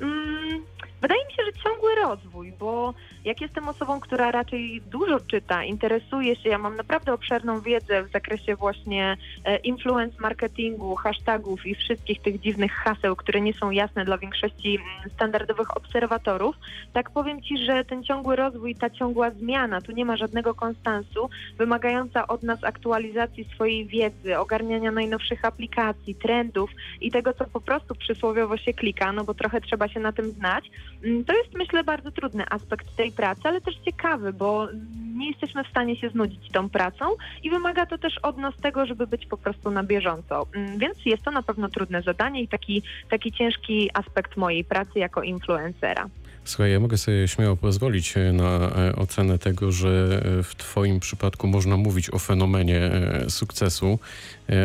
mm, 0.00 0.62
wydaje 1.02 1.24
mi 1.24 1.32
się, 1.32 1.42
że 1.44 1.52
ciągły 1.52 1.94
rozwój, 1.94 2.52
bo 2.58 2.94
jak 3.24 3.40
jestem 3.40 3.68
osobą, 3.68 4.00
która 4.00 4.30
raczej 4.30 4.82
dużo 4.90 5.20
czyta, 5.20 5.64
interesuje 5.64 6.36
się, 6.36 6.48
ja 6.48 6.58
mam 6.58 6.76
naprawdę 6.76 7.12
obszerną 7.12 7.60
wiedzę 7.60 8.02
w 8.02 8.12
zakresie 8.12 8.56
właśnie 8.56 9.16
e, 9.44 9.56
influence 9.56 10.16
marketingu, 10.20 10.94
hashtagów 10.94 11.66
i 11.66 11.74
wszystkich 11.74 12.22
tych 12.22 12.40
dziwnych 12.40 12.72
haseł, 12.72 13.16
które 13.16 13.40
nie 13.40 13.54
są 13.54 13.70
jasne 13.70 14.04
dla 14.04 14.18
większości 14.18 14.74
mm, 14.74 15.10
standardowych 15.14 15.76
obserwatorów, 15.76 16.56
tak 16.92 17.10
powiem 17.10 17.42
Ci, 17.42 17.58
że 17.58 17.84
ten 17.84 18.04
ciągły 18.04 18.36
rozwój, 18.36 18.74
ta 18.74 18.90
ciągła 18.90 19.30
zmiana, 19.30 19.80
tu 19.80 19.92
nie 19.92 20.04
ma 20.04 20.16
żadnego 20.16 20.54
konstansu, 20.54 21.30
wymagająca 21.58 22.26
od 22.26 22.42
nas 22.42 22.64
aktualizacji 22.64 23.44
swojej 23.54 23.86
wiedzy, 23.86 24.38
ogarniania 24.38 24.92
najnowszych 24.92 25.44
aplikacji, 25.44 26.14
trendów 26.14 26.70
i 27.00 27.10
tego, 27.10 27.32
co 27.32 27.44
po 27.44 27.60
prostu 27.60 27.94
przysłowiowo 27.94 28.56
się 28.56 28.72
klika, 28.72 29.12
no 29.12 29.24
bo 29.24 29.34
trochę 29.34 29.60
trzeba 29.60 29.88
się 29.88 30.00
na 30.00 30.12
tym 30.12 30.30
znać. 30.30 30.70
Mm, 31.04 31.24
To 31.24 31.32
jest 31.32 31.54
myślę 31.54 31.84
bardzo 31.84 32.10
trudny 32.10 32.44
aspekt 32.50 32.96
tej 32.96 33.12
pracy, 33.12 33.40
ale 33.44 33.60
też 33.60 33.74
ciekawy, 33.84 34.32
bo 34.32 34.68
nie 35.14 35.28
jesteśmy 35.30 35.64
w 35.64 35.68
stanie 35.68 35.96
się 35.96 36.08
znudzić 36.10 36.48
tą 36.52 36.68
pracą 36.70 37.04
i 37.42 37.50
wymaga 37.50 37.86
to 37.86 37.98
też 37.98 38.18
od 38.18 38.38
nas 38.38 38.56
tego, 38.56 38.86
żeby 38.86 39.06
być 39.06 39.26
po 39.26 39.36
prostu 39.36 39.70
na 39.70 39.82
bieżąco. 39.84 40.46
Mm, 40.54 40.78
Więc 40.78 41.06
jest 41.06 41.22
to 41.22 41.30
na 41.30 41.42
pewno 41.42 41.68
trudne 41.68 42.02
zadanie 42.02 42.42
i 42.42 42.48
taki, 42.48 42.82
taki 43.10 43.32
ciężki 43.32 43.90
aspekt 43.94 44.36
mojej 44.36 44.64
pracy 44.64 44.98
jako 44.98 45.22
influencera. 45.22 46.08
Słuchaj, 46.44 46.72
ja 46.72 46.80
mogę 46.80 46.98
sobie 46.98 47.28
śmiało 47.28 47.56
pozwolić 47.56 48.16
e, 48.16 48.32
na 48.32 48.44
e, 48.44 48.96
ocenę 48.96 49.38
tego, 49.38 49.72
że 49.72 50.22
e, 50.38 50.42
w 50.42 50.54
Twoim 50.54 51.00
przypadku 51.00 51.46
można 51.46 51.76
mówić 51.76 52.10
o 52.10 52.18
fenomenie 52.18 52.90
sukcesu, 53.28 53.98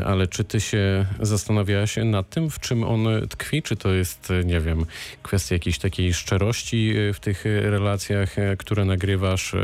ale 0.05 0.27
czy 0.27 0.43
Ty 0.43 0.61
się 0.61 1.05
zastanawiałaś 1.19 1.95
nad 2.05 2.29
tym, 2.29 2.49
w 2.49 2.59
czym 2.59 2.83
on 2.83 3.07
tkwi? 3.29 3.63
Czy 3.63 3.75
to 3.75 3.93
jest, 3.93 4.33
nie 4.45 4.59
wiem, 4.59 4.85
kwestia 5.23 5.55
jakiejś 5.55 5.79
takiej 5.79 6.13
szczerości 6.13 6.93
w 7.13 7.19
tych 7.19 7.45
relacjach, 7.45 8.35
które 8.57 8.85
nagrywasz? 8.85 9.55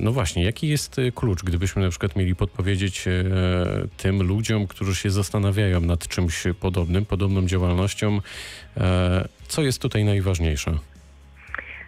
No 0.00 0.12
właśnie, 0.12 0.44
jaki 0.44 0.68
jest 0.68 0.96
klucz, 1.14 1.42
gdybyśmy 1.42 1.82
na 1.82 1.90
przykład 1.90 2.16
mieli 2.16 2.34
podpowiedzieć 2.34 3.04
tym 3.96 4.22
ludziom, 4.22 4.66
którzy 4.66 4.94
się 4.94 5.10
zastanawiają 5.10 5.80
nad 5.80 6.08
czymś 6.08 6.44
podobnym, 6.60 7.06
podobną 7.06 7.46
działalnością, 7.46 8.20
co 9.48 9.62
jest 9.62 9.78
tutaj 9.82 10.04
najważniejsze? 10.04 10.78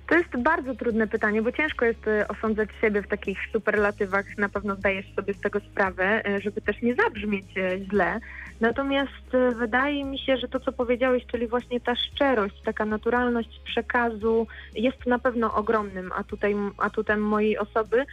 To 0.06 0.14
jest 0.14 0.36
bardzo 0.36 0.74
trudne 0.74 1.06
pytanie, 1.06 1.42
bo 1.42 1.52
ciężko 1.52 1.84
jest 1.84 2.08
e, 2.08 2.28
osądzać 2.28 2.68
siebie 2.80 3.02
w 3.02 3.08
takich 3.08 3.38
superlatywach. 3.52 4.38
Na 4.38 4.48
pewno 4.48 4.74
zdajesz 4.74 5.14
sobie 5.14 5.34
z 5.34 5.40
tego 5.40 5.60
sprawę, 5.60 6.26
e, 6.26 6.40
żeby 6.40 6.60
też 6.60 6.82
nie 6.82 6.94
zabrzmieć 6.94 7.46
e, 7.58 7.78
źle. 7.84 8.20
Natomiast 8.60 9.56
wydaje 9.58 10.04
mi 10.04 10.18
się, 10.18 10.36
że 10.36 10.48
to, 10.48 10.60
co 10.60 10.72
powiedziałeś, 10.72 11.26
czyli 11.26 11.46
właśnie 11.46 11.80
ta 11.80 11.94
szczerość, 11.96 12.62
taka 12.64 12.84
naturalność 12.84 13.60
przekazu 13.64 14.46
jest 14.74 15.06
na 15.06 15.18
pewno 15.18 15.54
ogromnym 15.54 16.12
atutem, 16.12 16.72
atutem 16.78 17.20
mojej 17.22 17.58
osoby. 17.58 18.04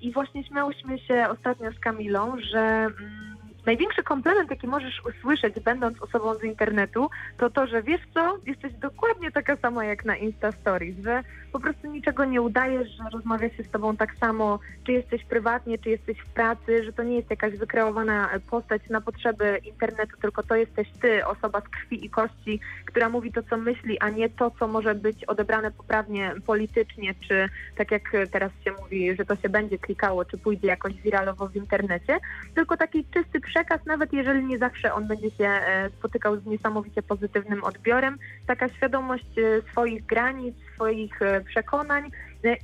I 0.00 0.12
właśnie 0.12 0.44
śmiałyśmy 0.44 0.98
się 0.98 1.26
ostatnio 1.30 1.72
z 1.72 1.78
Kamilą, 1.78 2.36
że 2.52 2.60
mm, 2.60 3.31
największy 3.66 4.02
komplement, 4.02 4.50
jaki 4.50 4.66
możesz 4.66 5.02
usłyszeć, 5.04 5.60
będąc 5.60 6.02
osobą 6.02 6.34
z 6.34 6.44
internetu, 6.44 7.10
to 7.38 7.50
to, 7.50 7.66
że 7.66 7.82
wiesz 7.82 8.00
co, 8.14 8.38
jesteś 8.46 8.72
dokładnie 8.72 9.30
taka 9.30 9.56
sama 9.56 9.84
jak 9.84 10.04
na 10.04 10.16
Insta 10.16 10.52
Stories, 10.52 10.96
że 11.04 11.22
po 11.52 11.60
prostu 11.60 11.86
niczego 11.86 12.24
nie 12.24 12.42
udajesz, 12.42 12.88
że 12.88 13.04
rozmawia 13.12 13.50
się 13.50 13.64
z 13.64 13.70
tobą 13.70 13.96
tak 13.96 14.14
samo, 14.20 14.58
czy 14.86 14.92
jesteś 14.92 15.24
prywatnie, 15.24 15.78
czy 15.78 15.90
jesteś 15.90 16.18
w 16.18 16.26
pracy, 16.26 16.84
że 16.84 16.92
to 16.92 17.02
nie 17.02 17.16
jest 17.16 17.30
jakaś 17.30 17.56
wykreowana 17.56 18.30
postać 18.50 18.82
na 18.90 19.00
potrzeby 19.00 19.60
internetu, 19.64 20.16
tylko 20.22 20.42
to 20.42 20.56
jesteś 20.56 20.88
ty, 21.00 21.26
osoba 21.26 21.60
z 21.60 21.68
krwi 21.68 22.06
i 22.06 22.10
kości, 22.10 22.60
która 22.84 23.08
mówi 23.08 23.32
to, 23.32 23.42
co 23.42 23.56
myśli, 23.56 23.98
a 24.00 24.10
nie 24.10 24.30
to, 24.30 24.50
co 24.58 24.68
może 24.68 24.94
być 24.94 25.24
odebrane 25.24 25.70
poprawnie 25.70 26.32
politycznie, 26.46 27.14
czy 27.28 27.48
tak 27.76 27.90
jak 27.90 28.02
teraz 28.30 28.52
się 28.64 28.72
mówi, 28.82 29.16
że 29.16 29.24
to 29.24 29.36
się 29.36 29.48
będzie 29.48 29.78
klikało, 29.78 30.24
czy 30.24 30.38
pójdzie 30.38 30.68
jakoś 30.68 30.94
wiralowo 30.94 31.48
w 31.48 31.56
internecie, 31.56 32.18
tylko 32.54 32.76
taki 32.76 33.04
czysty 33.04 33.40
przekaz, 33.52 33.86
nawet 33.86 34.12
jeżeli 34.12 34.44
nie 34.44 34.58
zawsze 34.58 34.94
on 34.94 35.06
będzie 35.06 35.30
się 35.30 35.44
e, 35.44 35.90
spotykał 35.98 36.40
z 36.40 36.46
niesamowicie 36.46 37.02
pozytywnym 37.02 37.64
odbiorem, 37.64 38.18
taka 38.46 38.68
świadomość 38.68 39.38
e, 39.38 39.62
swoich 39.72 40.06
granic, 40.06 40.56
swoich 40.74 41.22
e, 41.22 41.40
przekonań 41.40 42.10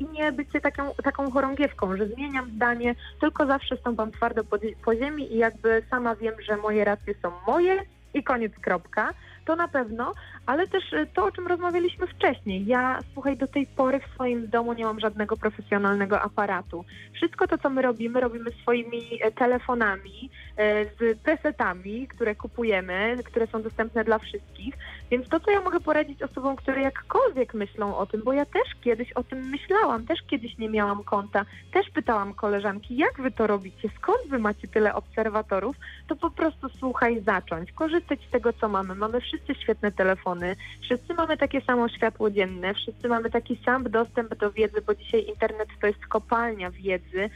i 0.00 0.04
nie 0.12 0.32
bycie 0.32 0.60
taką, 0.60 0.94
taką 1.04 1.30
chorągiewką, 1.30 1.96
że 1.96 2.06
zmieniam 2.06 2.50
zdanie, 2.50 2.94
tylko 3.20 3.46
zawsze 3.46 3.76
stąpam 3.76 4.12
twardo 4.12 4.44
po, 4.44 4.58
po 4.84 4.94
ziemi 4.94 5.34
i 5.34 5.38
jakby 5.38 5.82
sama 5.90 6.16
wiem, 6.16 6.34
że 6.42 6.56
moje 6.56 6.84
racje 6.84 7.14
są 7.22 7.32
moje 7.46 7.82
i 8.14 8.22
koniec, 8.22 8.52
kropka. 8.60 9.14
To 9.48 9.56
na 9.56 9.68
pewno, 9.68 10.14
ale 10.46 10.66
też 10.66 10.92
e, 10.92 11.06
to, 11.06 11.24
o 11.24 11.32
czym 11.32 11.46
rozmawialiśmy 11.46 12.06
wcześniej. 12.06 12.66
Ja, 12.66 12.98
słuchaj, 13.12 13.36
do 13.36 13.46
tej 13.46 13.66
pory 13.66 14.00
w 14.00 14.14
swoim 14.14 14.48
domu 14.48 14.72
nie 14.72 14.84
mam 14.84 15.00
żadnego 15.00 15.36
profesjonalnego 15.36 16.20
aparatu. 16.20 16.84
Wszystko 17.14 17.46
to, 17.46 17.58
co 17.58 17.70
my 17.70 17.82
robimy, 17.82 18.20
robimy 18.20 18.50
swoimi 18.50 19.18
e, 19.22 19.32
telefonami, 19.32 20.30
e, 20.56 20.84
z 20.84 21.18
presetami, 21.18 22.08
które 22.08 22.34
kupujemy, 22.34 23.16
które 23.24 23.46
są 23.46 23.62
dostępne 23.62 24.04
dla 24.04 24.18
wszystkich. 24.18 24.74
Więc 25.10 25.28
to, 25.28 25.40
co 25.40 25.50
ja 25.50 25.60
mogę 25.60 25.80
poradzić 25.80 26.22
osobom, 26.22 26.56
które 26.56 26.82
jakkolwiek 26.82 27.54
myślą 27.54 27.96
o 27.96 28.06
tym, 28.06 28.22
bo 28.24 28.32
ja 28.32 28.46
też 28.46 28.74
kiedyś 28.80 29.12
o 29.12 29.24
tym 29.24 29.48
myślałam, 29.48 30.06
też 30.06 30.18
kiedyś 30.22 30.58
nie 30.58 30.68
miałam 30.68 31.04
konta, 31.04 31.44
też 31.72 31.90
pytałam 31.90 32.34
koleżanki, 32.34 32.96
jak 32.96 33.20
wy 33.20 33.30
to 33.30 33.46
robicie, 33.46 33.88
skąd 33.96 34.28
wy 34.28 34.38
macie 34.38 34.68
tyle 34.68 34.94
obserwatorów, 34.94 35.76
to 36.08 36.16
po 36.16 36.30
prostu 36.30 36.68
słuchaj, 36.68 37.22
zacząć, 37.22 37.72
korzystać 37.72 38.20
z 38.28 38.30
tego, 38.30 38.52
co 38.52 38.68
mamy. 38.68 38.94
Mamy 38.94 39.20
wszyscy 39.20 39.54
świetne 39.54 39.92
telefony, 39.92 40.56
wszyscy 40.82 41.14
mamy 41.14 41.36
takie 41.36 41.60
samo 41.60 41.88
światło 41.88 42.30
dzienne, 42.30 42.74
wszyscy 42.74 43.08
mamy 43.08 43.30
taki 43.30 43.56
sam 43.64 43.90
dostęp 43.90 44.34
do 44.34 44.52
wiedzy, 44.52 44.82
bo 44.86 44.94
dzisiaj 44.94 45.24
internet 45.24 45.68
to 45.80 45.86
jest 45.86 46.06
kopalnia 46.06 46.70
wiedzy. 46.70 47.30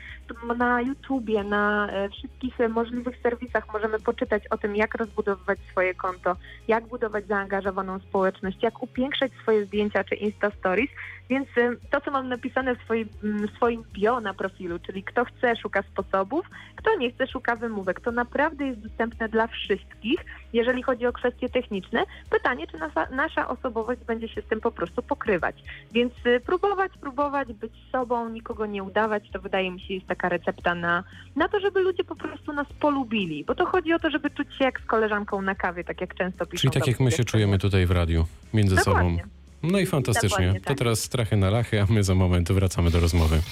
Na 0.57 0.81
YouTubie, 0.81 1.45
na 1.45 1.89
e, 1.91 2.09
wszystkich 2.09 2.55
możliwych 2.69 3.17
serwisach 3.23 3.73
możemy 3.73 4.01
poczytać 4.01 4.43
o 4.51 4.59
tym, 4.59 4.77
jak 4.77 4.95
rozbudowywać 4.95 5.59
swoje 5.71 5.95
konto, 5.95 6.37
jak 6.69 6.87
budować 6.87 7.27
zaangażowaną 7.63 7.99
społeczność, 7.99 8.63
jak 8.63 8.83
upiększać 8.83 9.33
swoje 9.43 9.67
zdjęcia 9.67 10.05
czy 10.05 10.15
Insta 10.15 10.51
Stories. 10.51 10.91
Więc 11.31 11.49
e, 11.57 11.77
to, 11.91 12.01
co 12.01 12.11
mam 12.11 12.29
napisane 12.29 12.77
w 12.77 12.83
swoim, 12.83 13.09
w 13.23 13.57
swoim 13.57 13.85
bio 13.93 14.21
na 14.21 14.35
profilu, 14.35 14.79
czyli 14.79 15.03
kto 15.03 15.25
chce, 15.25 15.57
szuka 15.57 15.83
sposobów, 15.83 16.47
kto 16.77 16.97
nie 16.97 17.13
chce, 17.13 17.27
szuka 17.27 17.57
wymówek, 17.57 18.01
to 18.01 18.13
naprawdę 18.13 18.67
jest 18.67 18.81
dostępne 18.81 19.29
dla 19.29 19.47
wszystkich, 19.47 20.21
jeżeli 20.53 20.83
chodzi 20.83 21.07
o 21.07 21.13
kwestie 21.13 21.49
techniczne. 21.49 22.05
Pytanie, 22.31 22.67
czy 22.67 22.79
nasza, 22.79 23.07
nasza 23.11 23.49
osobowość 23.49 24.01
będzie 24.07 24.29
się 24.29 24.43
z 24.43 24.45
tym 24.45 24.61
po 24.61 24.71
prostu 24.71 25.03
pokrywać. 25.03 25.57
Więc 25.93 26.13
y, 26.27 26.41
próbować, 26.41 26.93
próbować, 27.01 27.53
być 27.53 27.73
sobą, 27.93 28.29
nikogo 28.29 28.67
nie 28.67 28.83
udawać, 28.83 29.31
to 29.33 29.41
wydaje 29.41 29.71
mi 29.71 29.81
się 29.81 29.95
jest 29.95 30.07
taka 30.07 30.29
recepta 30.29 30.75
na, 30.75 31.05
na 31.37 31.49
to, 31.49 31.61
żeby 31.61 31.81
ludzie 31.81 32.05
po 32.05 32.17
prostu 32.17 32.53
nas 32.53 32.67
polubili. 32.81 33.45
Bo 33.45 33.55
to 33.55 33.67
chodzi 33.67 33.93
o 33.93 33.99
to, 33.99 34.11
żeby 34.11 34.31
czuć 34.31 34.49
się 34.59 34.65
jak 34.65 34.81
z 34.81 34.85
koleżanką 34.85 35.43
na 35.43 35.55
kawie, 35.55 35.85
tak 35.85 36.01
jak 36.01 36.15
często 36.15 36.47
piszą. 36.47 36.61
Czyli 36.61 36.81
tak 36.81 36.87
jak 36.87 37.01
my 37.01 37.11
się 37.11 37.25
dziewczyny. 37.25 37.52
Czujemy 37.53 37.59
tutaj 37.59 37.87
w 37.87 37.91
radiu, 37.91 38.27
między 38.55 38.77
sobą. 38.77 38.91
Dokładnie. 38.95 39.25
No 39.63 39.79
i 39.79 39.87
fantastycznie. 39.87 40.31
Dokładnie 40.31 40.61
To 40.61 40.67
tak. 40.67 40.79
teraz 40.79 41.01
strachy 41.01 41.37
na 41.37 41.51
lachy, 41.51 41.81
a 41.83 41.87
my 41.87 42.05
za 42.05 42.15
moment 42.15 42.53
wracamy 42.53 42.91
do 42.91 43.01
rozmowy. 43.01 43.43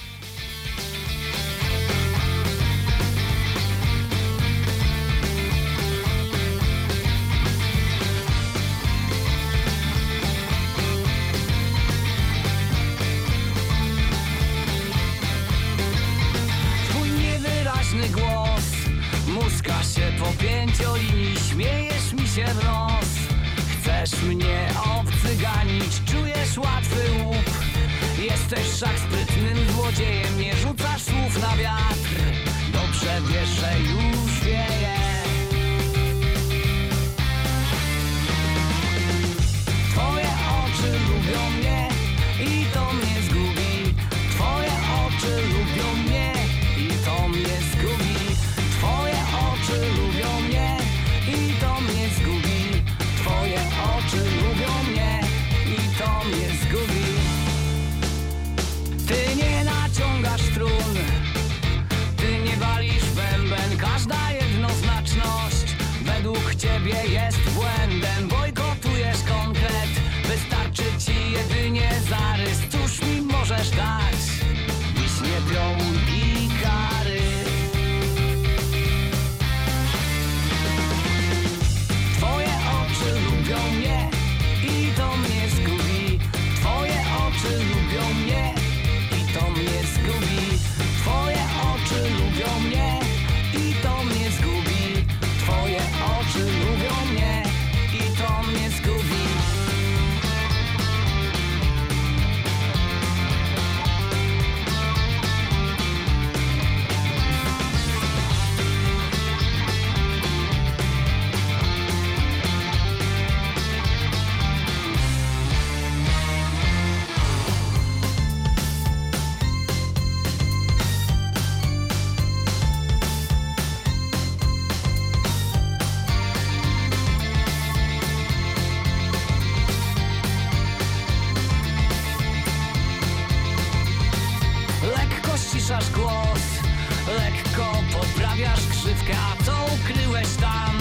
A 139.09 139.43
co 139.43 139.51
ukryłeś 139.75 140.27
tam? 140.41 140.77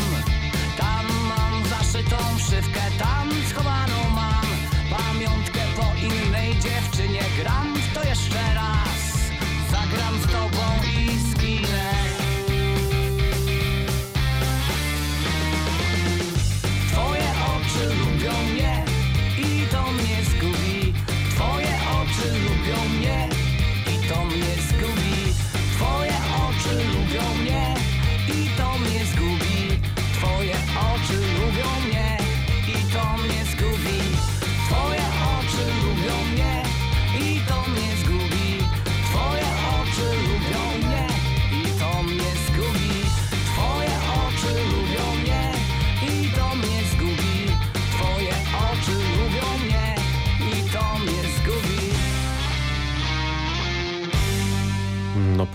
Tam 0.79 1.07
mam 1.29 1.64
zaszytą 1.68 2.16
szywkę, 2.39 2.81
tam 2.99 3.31
schowaną 3.49 3.70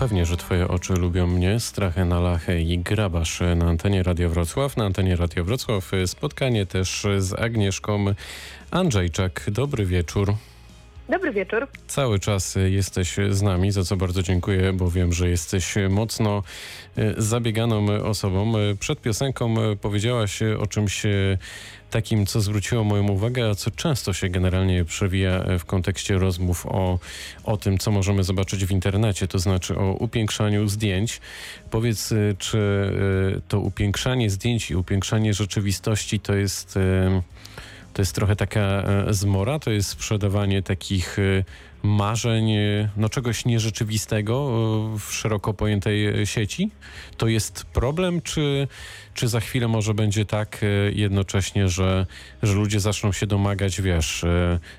pewnie, 0.06 0.26
że 0.26 0.36
twoje 0.36 0.68
oczy 0.68 0.92
lubią 0.92 1.26
mnie, 1.26 1.60
strachę 1.60 2.04
na 2.04 2.20
lachę 2.20 2.60
i 2.60 2.78
grabasz 2.78 3.40
na 3.56 3.66
antenie 3.66 4.02
Radio 4.02 4.28
Wrocław. 4.30 4.76
Na 4.76 4.84
antenie 4.84 5.16
Radio 5.16 5.44
Wrocław 5.44 5.90
spotkanie 6.06 6.66
też 6.66 7.06
z 7.18 7.32
Agnieszką 7.32 8.04
Andrzejczak. 8.70 9.44
Dobry 9.50 9.86
wieczór. 9.86 10.34
Dobry 11.08 11.32
wieczór. 11.32 11.66
Cały 11.86 12.18
czas 12.18 12.54
jesteś 12.66 13.16
z 13.30 13.42
nami, 13.42 13.72
za 13.72 13.84
co 13.84 13.96
bardzo 13.96 14.22
dziękuję, 14.22 14.72
bo 14.72 14.90
wiem, 14.90 15.12
że 15.12 15.28
jesteś 15.28 15.74
mocno 15.90 16.42
e, 16.96 17.22
zabieganą 17.22 17.86
osobą. 17.86 18.52
Przed 18.80 19.00
piosenką 19.00 19.54
powiedziałaś 19.80 20.42
o 20.42 20.66
czymś 20.66 21.02
takim, 21.90 22.26
co 22.26 22.40
zwróciło 22.40 22.84
moją 22.84 23.08
uwagę, 23.08 23.50
a 23.50 23.54
co 23.54 23.70
często 23.70 24.12
się 24.12 24.28
generalnie 24.28 24.84
przewija 24.84 25.44
w 25.58 25.64
kontekście 25.64 26.18
rozmów 26.18 26.66
o, 26.66 26.98
o 27.44 27.56
tym, 27.56 27.78
co 27.78 27.90
możemy 27.90 28.24
zobaczyć 28.24 28.64
w 28.64 28.70
internecie, 28.70 29.28
to 29.28 29.38
znaczy 29.38 29.78
o 29.78 29.92
upiększaniu 29.92 30.68
zdjęć. 30.68 31.20
Powiedz, 31.70 32.14
czy 32.38 32.92
to 33.48 33.60
upiększanie 33.60 34.30
zdjęć 34.30 34.70
i 34.70 34.76
upiększanie 34.76 35.34
rzeczywistości 35.34 36.20
to 36.20 36.34
jest 36.34 36.78
to 37.96 38.02
jest 38.02 38.14
trochę 38.14 38.36
taka 38.36 38.60
e, 38.60 39.14
zmora, 39.14 39.58
to 39.58 39.70
jest 39.70 39.88
sprzedawanie 39.88 40.62
takich 40.62 41.18
e, 41.18 41.44
marzeń, 41.82 42.50
e, 42.50 42.88
no 42.96 43.08
czegoś 43.08 43.44
nierzeczywistego 43.44 44.34
w 44.98 45.12
szeroko 45.12 45.54
pojętej 45.54 46.26
sieci. 46.26 46.70
To 47.16 47.28
jest 47.28 47.64
problem, 47.64 48.22
czy, 48.22 48.68
czy 49.14 49.28
za 49.28 49.40
chwilę 49.40 49.68
może 49.68 49.94
będzie 49.94 50.24
tak 50.24 50.64
jednocześnie, 50.92 51.68
że, 51.68 52.06
że 52.42 52.54
ludzie 52.54 52.80
zaczną 52.80 53.12
się 53.12 53.26
domagać, 53.26 53.80
wiesz, 53.80 54.24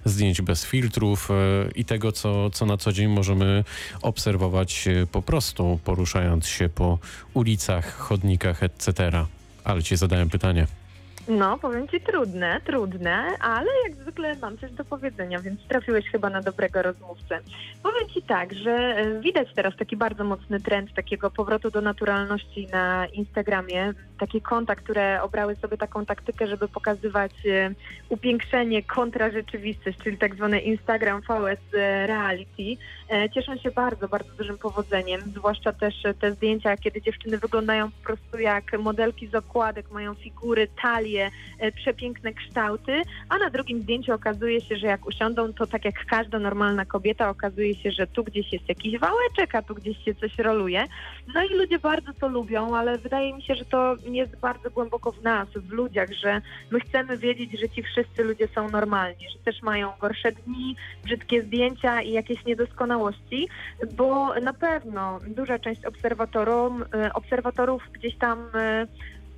zdjęć 0.06 0.42
bez 0.42 0.66
filtrów 0.66 1.30
i 1.76 1.86
tego, 1.86 2.12
co, 2.12 2.50
co 2.50 2.66
na 2.66 2.78
co 2.78 2.94
dzień 2.94 3.08
możemy 3.08 3.64
obserwować 4.02 4.86
po 5.12 5.22
prostu 5.22 5.80
poruszając 5.84 6.48
się 6.48 6.70
po 6.70 7.00
ulicach, 7.34 7.98
chodnikach, 7.98 8.64
etc. 8.64 9.12
Ale 9.64 9.84
ci 9.84 9.98
zadałem 9.98 10.30
pytanie. 10.30 10.68
No, 11.28 11.58
powiem 11.58 11.88
ci 11.88 12.02
trudne, 12.02 12.62
trudne, 12.66 13.38
ale 13.40 13.68
jak 13.84 13.96
zwykle 13.96 14.36
mam 14.36 14.58
coś 14.58 14.72
do 14.72 14.86
powiedzenia, 14.86 15.40
więc 15.40 15.68
trafiłeś 15.68 16.10
chyba 16.10 16.30
na 16.30 16.42
dobrego 16.42 16.82
rozmówcę. 16.82 17.40
Powiem 17.84 18.10
ci 18.10 18.22
tak, 18.22 18.54
że 18.54 18.72
e, 18.72 19.20
widać 19.20 19.48
teraz 19.56 19.76
taki 19.78 19.98
bardzo 19.98 20.24
mocny 20.24 20.60
trend 20.60 20.94
takiego 20.94 21.32
powrotu 21.32 21.72
do 21.72 21.82
naturalności 21.82 22.68
na 22.72 23.06
Instagramie. 23.06 23.94
Takie 24.20 24.42
konta, 24.42 24.76
które 24.76 25.24
obrały 25.24 25.56
sobie 25.56 25.78
taką 25.78 26.06
taktykę, 26.06 26.48
żeby 26.48 26.68
pokazywać 26.68 27.32
e, 27.46 27.72
upiększenie 28.10 28.84
kontra 28.84 29.32
rzeczywistość, 29.32 29.98
czyli 30.04 30.18
tak 30.18 30.36
zwane 30.36 30.60
Instagram 30.60 31.22
VS 31.22 31.60
Reality. 32.06 32.84
E, 33.12 33.30
Cieszą 33.30 33.58
się 33.58 33.72
bardzo, 33.72 34.08
bardzo 34.08 34.32
dużym 34.38 34.58
powodzeniem, 34.58 35.22
zwłaszcza 35.22 35.74
też 35.74 35.96
te 36.20 36.32
zdjęcia, 36.32 36.78
kiedy 36.78 37.02
dziewczyny 37.02 37.38
wyglądają 37.38 37.92
po 37.92 38.04
prostu 38.04 38.40
jak 38.40 38.80
modelki 38.80 39.28
z 39.28 39.36
okładek, 39.36 39.92
mają 39.92 40.14
figury, 40.14 40.68
talie, 40.82 41.17
e, 41.22 41.72
przepiękne 41.72 42.34
kształty, 42.34 43.02
a 43.30 43.38
na 43.38 43.50
drugim 43.50 43.82
zdjęciu 43.82 44.14
okazuje 44.14 44.62
się, 44.62 44.76
że 44.76 44.88
jak 44.88 45.06
usiądą, 45.06 45.54
to 45.54 45.68
tak 45.68 45.86
jak 45.86 46.06
każda 46.06 46.40
normalna 46.40 46.86
kobieta, 46.86 47.30
okazuje 47.30 47.76
się, 47.76 47.92
że 47.92 48.08
tu 48.08 48.24
gdzieś 48.24 48.54
jest 48.54 48.70
jakiś 48.70 49.00
wałeczek, 49.00 49.56
a 49.56 49.62
tu 49.62 49.76
gdzieś 49.76 50.06
się 50.06 50.16
coś 50.16 50.38
roluje. 50.38 50.86
No 51.34 51.44
i 51.44 51.50
ludzie 51.56 51.80
bardzo 51.80 52.14
to 52.14 52.28
lubią, 52.28 52.76
ale 52.76 52.98
wydaje 52.98 53.34
mi 53.34 53.42
się, 53.42 53.56
że 53.56 53.66
to 53.66 53.96
jest 54.06 54.40
bardzo 54.40 54.70
głęboko 54.70 55.12
w 55.12 55.24
nas, 55.24 55.48
w 55.56 55.72
ludziach, 55.72 56.14
że 56.14 56.42
my 56.72 56.80
chcemy 56.80 57.18
wiedzieć, 57.18 57.60
że 57.60 57.70
ci 57.70 57.84
wszyscy 57.84 58.24
ludzie 58.24 58.48
są 58.48 58.70
normalni, 58.70 59.30
że 59.30 59.40
też 59.40 59.62
mają 59.62 59.92
gorsze 60.00 60.32
dni, 60.32 60.76
brzydkie 61.04 61.44
zdjęcia 61.44 62.02
i 62.02 62.12
jakieś 62.12 62.46
niedoskonałości, 62.46 63.48
bo 63.96 64.40
na 64.40 64.54
pewno 64.54 65.20
duża 65.28 65.60
część 65.60 65.86
obserwatorów, 65.86 66.74
obserwatorów 67.14 67.84
gdzieś 67.94 68.16
tam 68.16 68.50
e, 68.54 68.88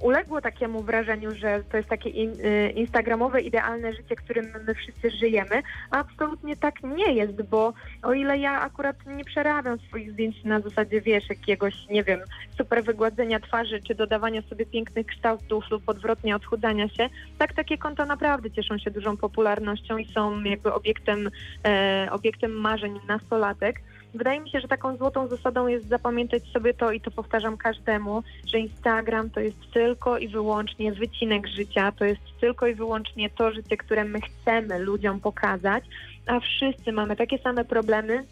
uległo 0.01 0.41
takiemu 0.41 0.81
wrażeniu, 0.81 1.35
że 1.35 1.63
to 1.71 1.77
jest 1.77 1.89
takie 1.89 2.09
in, 2.09 2.31
y, 2.31 2.69
instagramowe, 2.75 3.41
idealne 3.41 3.93
życie, 3.93 4.15
którym 4.15 4.45
my 4.67 4.75
wszyscy 4.75 5.11
żyjemy, 5.11 5.61
a 5.91 5.97
absolutnie 5.97 6.57
tak 6.57 6.83
nie 6.83 7.13
jest, 7.13 7.41
bo 7.41 7.73
o 8.03 8.13
ile 8.13 8.37
ja 8.37 8.61
akurat 8.61 8.95
nie 9.05 9.25
przerabiam 9.25 9.79
swoich 9.79 10.11
zdjęć 10.11 10.43
na 10.43 10.59
zasadzie, 10.59 11.01
wiesz, 11.01 11.29
jakiegoś, 11.29 11.87
nie 11.89 12.03
wiem, 12.03 12.19
super 12.57 12.83
wygładzenia 12.83 13.39
twarzy, 13.39 13.81
czy 13.81 13.95
dodawania 13.95 14.41
sobie 14.41 14.65
pięknych 14.65 15.07
kształtów 15.07 15.69
lub 15.71 15.89
odwrotnie 15.89 16.35
odchudzania 16.35 16.89
się, 16.89 17.09
tak 17.37 17.53
takie 17.53 17.77
konta 17.77 18.05
naprawdę 18.05 18.51
cieszą 18.51 18.77
się 18.77 18.91
dużą 18.91 19.17
popularnością 19.17 19.97
i 19.97 20.13
są 20.13 20.43
jakby 20.43 20.73
obiektem, 20.73 21.29
e, 21.65 22.07
obiektem 22.11 22.51
marzeń 22.51 22.99
nastolatek. 23.07 23.81
Wydaje 24.13 24.39
mi 24.39 24.49
się, 24.49 24.59
że 24.59 24.67
taką 24.67 24.97
złotą 24.97 25.27
zasadą 25.27 25.67
jest 25.67 25.87
zapamiętać 25.87 26.43
sobie 26.53 26.73
to 26.73 26.91
i 26.91 27.01
to 27.01 27.11
powtarzam 27.11 27.57
każdemu, 27.57 28.23
że 28.47 28.59
Instagram 28.59 29.29
to 29.29 29.39
jest 29.39 29.71
tylko 29.73 30.17
i 30.17 30.27
wyłącznie 30.27 30.91
wycinek 30.91 31.47
życia, 31.47 31.91
to 31.91 32.05
jest 32.05 32.21
tylko 32.41 32.67
i 32.67 32.73
wyłącznie 32.73 33.29
to 33.29 33.51
życie, 33.51 33.77
które 33.77 34.03
my 34.03 34.19
chcemy 34.21 34.79
ludziom 34.79 35.19
pokazać, 35.19 35.83
a 36.25 36.39
wszyscy 36.39 36.91
mamy 36.91 37.15
takie 37.15 37.37
same 37.37 37.65
problemy, 37.65 38.23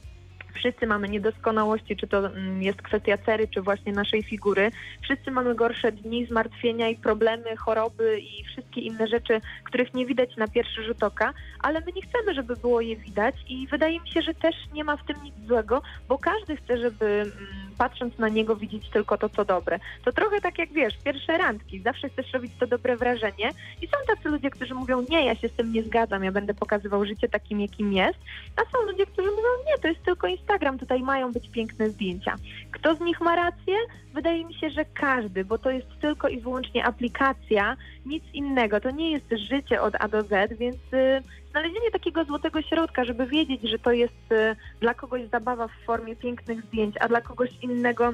Wszyscy 0.57 0.87
mamy 0.87 1.09
niedoskonałości, 1.09 1.95
czy 1.97 2.07
to 2.07 2.27
mm, 2.27 2.61
jest 2.61 2.81
kwestia 2.81 3.17
cery, 3.17 3.47
czy 3.47 3.61
właśnie 3.61 3.93
naszej 3.93 4.23
figury. 4.23 4.71
Wszyscy 5.01 5.31
mamy 5.31 5.55
gorsze 5.55 5.91
dni, 5.91 6.25
zmartwienia 6.25 6.89
i 6.89 6.95
problemy, 6.95 7.55
choroby 7.57 8.19
i 8.19 8.43
wszystkie 8.43 8.81
inne 8.81 9.07
rzeczy, 9.07 9.41
których 9.63 9.93
nie 9.93 10.05
widać 10.05 10.37
na 10.37 10.47
pierwszy 10.47 10.83
rzut 10.83 11.03
oka, 11.03 11.33
ale 11.59 11.81
my 11.81 11.91
nie 11.95 12.01
chcemy, 12.01 12.33
żeby 12.33 12.55
było 12.55 12.81
je 12.81 12.95
widać 12.95 13.35
i 13.49 13.67
wydaje 13.67 13.99
mi 13.99 14.09
się, 14.09 14.21
że 14.21 14.33
też 14.33 14.55
nie 14.73 14.83
ma 14.83 14.97
w 14.97 15.05
tym 15.05 15.23
nic 15.23 15.35
złego, 15.47 15.81
bo 16.07 16.17
każdy 16.17 16.57
chce, 16.57 16.77
żeby 16.77 17.05
mm, 17.05 17.66
patrząc 17.77 18.17
na 18.17 18.29
niego 18.29 18.55
widzieć 18.55 18.89
tylko 18.89 19.17
to, 19.17 19.29
co 19.29 19.45
dobre. 19.45 19.79
To 20.05 20.11
trochę 20.11 20.41
tak 20.41 20.57
jak 20.57 20.73
wiesz, 20.73 20.93
pierwsze 21.05 21.37
randki, 21.37 21.81
zawsze 21.81 22.09
chcesz 22.09 22.33
robić 22.33 22.51
to 22.59 22.67
dobre 22.67 22.97
wrażenie 22.97 23.49
i 23.81 23.87
są 23.87 23.97
tacy 24.07 24.29
ludzie, 24.29 24.49
którzy 24.49 24.73
mówią, 24.73 25.05
nie, 25.09 25.25
ja 25.25 25.35
się 25.35 25.49
z 25.49 25.53
tym 25.53 25.73
nie 25.73 25.83
zgadzam, 25.83 26.23
ja 26.23 26.31
będę 26.31 26.53
pokazywał 26.53 27.05
życie 27.05 27.29
takim, 27.29 27.61
jakim 27.61 27.93
jest, 27.93 28.19
a 28.55 28.61
są 28.71 28.85
ludzie, 28.85 29.05
którzy 29.05 29.29
mówią, 29.31 29.49
nie, 29.67 29.81
to 29.81 29.87
jest 29.87 30.03
tylko 30.03 30.27
Instagram, 30.27 30.79
tutaj 30.79 31.01
mają 31.01 31.31
być 31.31 31.49
piękne 31.49 31.89
zdjęcia. 31.89 32.35
Kto 32.71 32.95
z 32.95 32.99
nich 32.99 33.21
ma 33.21 33.35
rację? 33.35 33.75
Wydaje 34.13 34.45
mi 34.45 34.53
się, 34.53 34.69
że 34.69 34.85
każdy, 34.85 35.45
bo 35.45 35.57
to 35.57 35.71
jest 35.71 35.87
tylko 36.01 36.27
i 36.27 36.39
wyłącznie 36.39 36.85
aplikacja, 36.85 37.77
nic 38.05 38.23
innego. 38.33 38.79
To 38.79 38.91
nie 38.91 39.11
jest 39.11 39.25
życie 39.49 39.81
od 39.81 39.95
A 39.99 40.07
do 40.07 40.21
Z, 40.21 40.57
więc 40.57 40.77
y, 40.93 41.21
znalezienie 41.57 41.91
takiego 41.91 42.25
złotego 42.25 42.61
środka, 42.61 43.05
żeby 43.05 43.27
wiedzieć, 43.27 43.61
że 43.61 43.79
to 43.79 43.91
jest 43.91 44.31
y, 44.31 44.55
dla 44.79 44.93
kogoś 44.93 45.21
zabawa 45.31 45.67
w 45.67 45.85
formie 45.85 46.15
pięknych 46.15 46.61
zdjęć, 46.61 46.95
a 46.99 47.07
dla 47.07 47.21
kogoś 47.21 47.49
innego 47.61 48.13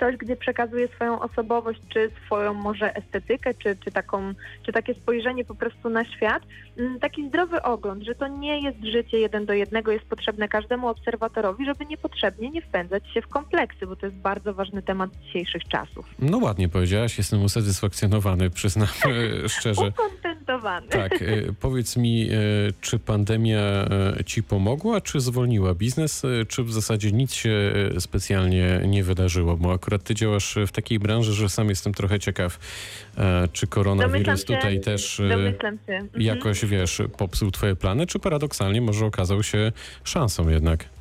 coś, 0.00 0.16
gdzie 0.16 0.36
przekazuje 0.36 0.88
swoją 0.88 1.20
osobowość, 1.20 1.80
czy 1.88 2.10
swoją 2.26 2.54
może 2.54 2.96
estetykę, 2.96 3.54
czy, 3.54 3.76
czy, 3.84 3.90
taką, 3.90 4.34
czy 4.66 4.72
takie 4.72 4.94
spojrzenie 4.94 5.44
po 5.44 5.54
prostu 5.54 5.88
na 5.88 6.04
świat, 6.04 6.42
mm, 6.78 7.00
taki 7.00 7.28
zdrowy 7.28 7.62
ogląd, 7.62 8.02
że 8.02 8.14
to 8.14 8.28
nie 8.28 8.60
jest 8.60 8.84
życie 8.84 9.18
jeden 9.18 9.46
do 9.46 9.52
jednego, 9.52 9.92
jest 9.92 10.04
potrzebne 10.04 10.48
każdemu 10.48 10.88
obserwatorowi, 10.88 11.64
żeby 11.64 11.86
niepotrzebnie 11.86 12.50
nie 12.50 12.62
wpędzać 12.62 13.02
się 13.14 13.22
w 13.22 13.28
kompleksy, 13.28 13.86
bo 13.86 13.96
to 13.96 14.06
jest 14.06 14.18
bardzo 14.18 14.54
ważny 14.54 14.82
temat 14.82 15.10
dzisiejszych 15.16 15.64
czasów. 15.64 16.06
No 16.18 16.38
ładnie 16.38 16.68
powiedziałaś, 16.68 17.18
jestem 17.18 17.42
usatysfakcjonowany, 17.42 18.50
przyznam 18.50 18.88
szczerze. 19.58 19.92
Tak, 20.90 21.22
e, 21.22 21.26
powiedz 21.60 21.96
mi, 21.96 22.28
e, 22.30 22.36
czy 22.80 22.98
pandemia 22.98 23.60
e, 23.60 24.24
ci 24.24 24.42
pomogła, 24.42 25.00
czy 25.00 25.20
zwolniła 25.20 25.74
biznes, 25.74 26.22
czy 26.48 26.64
w 26.64 26.72
zasadzie 26.72 27.12
nic 27.12 27.34
się 27.34 27.72
specjalnie 27.98 28.80
nie 28.86 29.04
wydarzyło? 29.04 29.56
Bo 29.56 29.72
akurat 29.72 30.04
ty 30.04 30.14
działasz 30.14 30.58
w 30.66 30.72
takiej 30.72 30.98
branży, 30.98 31.32
że 31.32 31.48
sam 31.48 31.68
jestem 31.68 31.94
trochę 31.94 32.18
ciekaw, 32.20 32.58
czy 33.52 33.66
koronawirus 33.66 34.40
się- 34.40 34.46
tutaj 34.56 34.80
też. 34.80 35.20
Mhm. 35.20 35.54
jakoś, 36.22 36.64
wiesz, 36.64 37.02
popsuł 37.18 37.50
twoje 37.50 37.76
plany, 37.76 38.06
czy 38.06 38.18
paradoksalnie 38.18 38.80
może 38.80 39.06
okazał 39.06 39.42
się 39.42 39.72
szansą 40.04 40.48
jednak? 40.48 40.95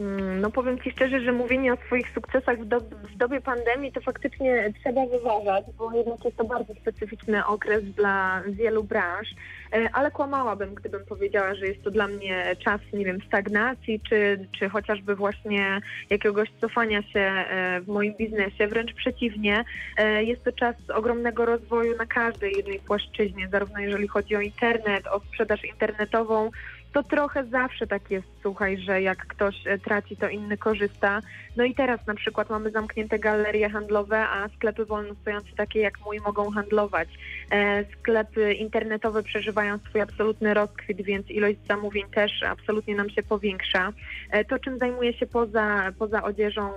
Mm, 0.00 0.40
No 0.40 0.50
powiem 0.50 0.80
Ci 0.80 0.90
szczerze, 0.90 1.20
że 1.20 1.32
mówienie 1.32 1.72
o 1.72 1.76
swoich 1.76 2.10
sukcesach 2.14 2.58
w, 2.58 2.64
do, 2.64 2.80
w 2.80 3.16
dobie 3.16 3.40
pandemii 3.40 3.92
to 3.92 4.00
faktycznie 4.00 4.72
trzeba 4.80 5.06
wyważać, 5.06 5.64
bo 5.78 5.92
jednak 5.92 6.24
jest 6.24 6.36
to 6.36 6.44
bardzo 6.44 6.74
specyficzny 6.74 7.46
okres 7.46 7.84
dla 7.84 8.42
wielu 8.46 8.84
branż, 8.84 9.28
E, 9.72 9.88
ale 9.92 10.10
kłamałabym, 10.10 10.74
gdybym 10.74 11.04
powiedziała, 11.04 11.54
że 11.54 11.66
jest 11.66 11.82
to 11.82 11.90
dla 11.90 12.06
mnie 12.06 12.56
czas, 12.64 12.80
nie 12.92 13.04
wiem, 13.04 13.18
stagnacji, 13.26 14.00
czy, 14.00 14.46
czy 14.58 14.68
chociażby 14.68 15.14
właśnie 15.16 15.80
jakiegoś 16.10 16.48
cofania 16.60 17.02
się 17.02 17.20
e, 17.20 17.80
w 17.80 17.88
moim 17.88 18.14
biznesie. 18.14 18.66
Wręcz 18.66 18.94
przeciwnie, 18.94 19.64
e, 19.96 20.24
jest 20.24 20.44
to 20.44 20.52
czas 20.52 20.76
ogromnego 20.94 21.44
rozwoju 21.44 21.96
na 21.96 22.06
każdej 22.06 22.52
jednej 22.56 22.80
płaszczyźnie, 22.80 23.48
zarówno 23.48 23.80
jeżeli 23.80 24.08
chodzi 24.08 24.36
o 24.36 24.40
internet, 24.40 25.06
o 25.06 25.20
sprzedaż 25.20 25.64
internetową, 25.64 26.50
to 26.92 27.02
trochę 27.02 27.44
zawsze 27.44 27.86
tak 27.86 28.10
jest, 28.10 28.26
słuchaj, 28.42 28.78
że 28.78 29.02
jak 29.02 29.26
ktoś 29.26 29.66
e, 29.66 29.78
traci, 29.78 30.16
to 30.16 30.28
inny 30.28 30.56
korzysta. 30.56 31.20
No 31.56 31.64
i 31.64 31.74
teraz 31.74 32.06
na 32.06 32.14
przykład 32.14 32.50
mamy 32.50 32.70
zamknięte 32.70 33.18
galerie 33.18 33.70
handlowe, 33.70 34.28
a 34.28 34.48
sklepy 34.48 34.84
wolnostojące 34.84 35.48
takie 35.56 35.80
jak 35.80 36.00
mój 36.04 36.20
mogą 36.20 36.50
handlować. 36.50 37.08
E, 37.50 37.84
sklepy 37.84 38.52
internetowe 38.54 39.22
przeżywają 39.22 39.78
swój 39.78 40.00
absolutny 40.00 40.54
rozkwit, 40.54 41.02
więc 41.02 41.30
ilość 41.30 41.58
zamówień 41.68 42.04
też 42.14 42.42
absolutnie 42.42 42.94
nam 42.94 43.10
się 43.10 43.22
powiększa. 43.22 43.92
E, 44.30 44.44
to, 44.44 44.58
czym 44.58 44.78
zajmuję 44.78 45.12
się 45.12 45.26
poza, 45.26 45.92
poza 45.98 46.22
odzieżą, 46.22 46.70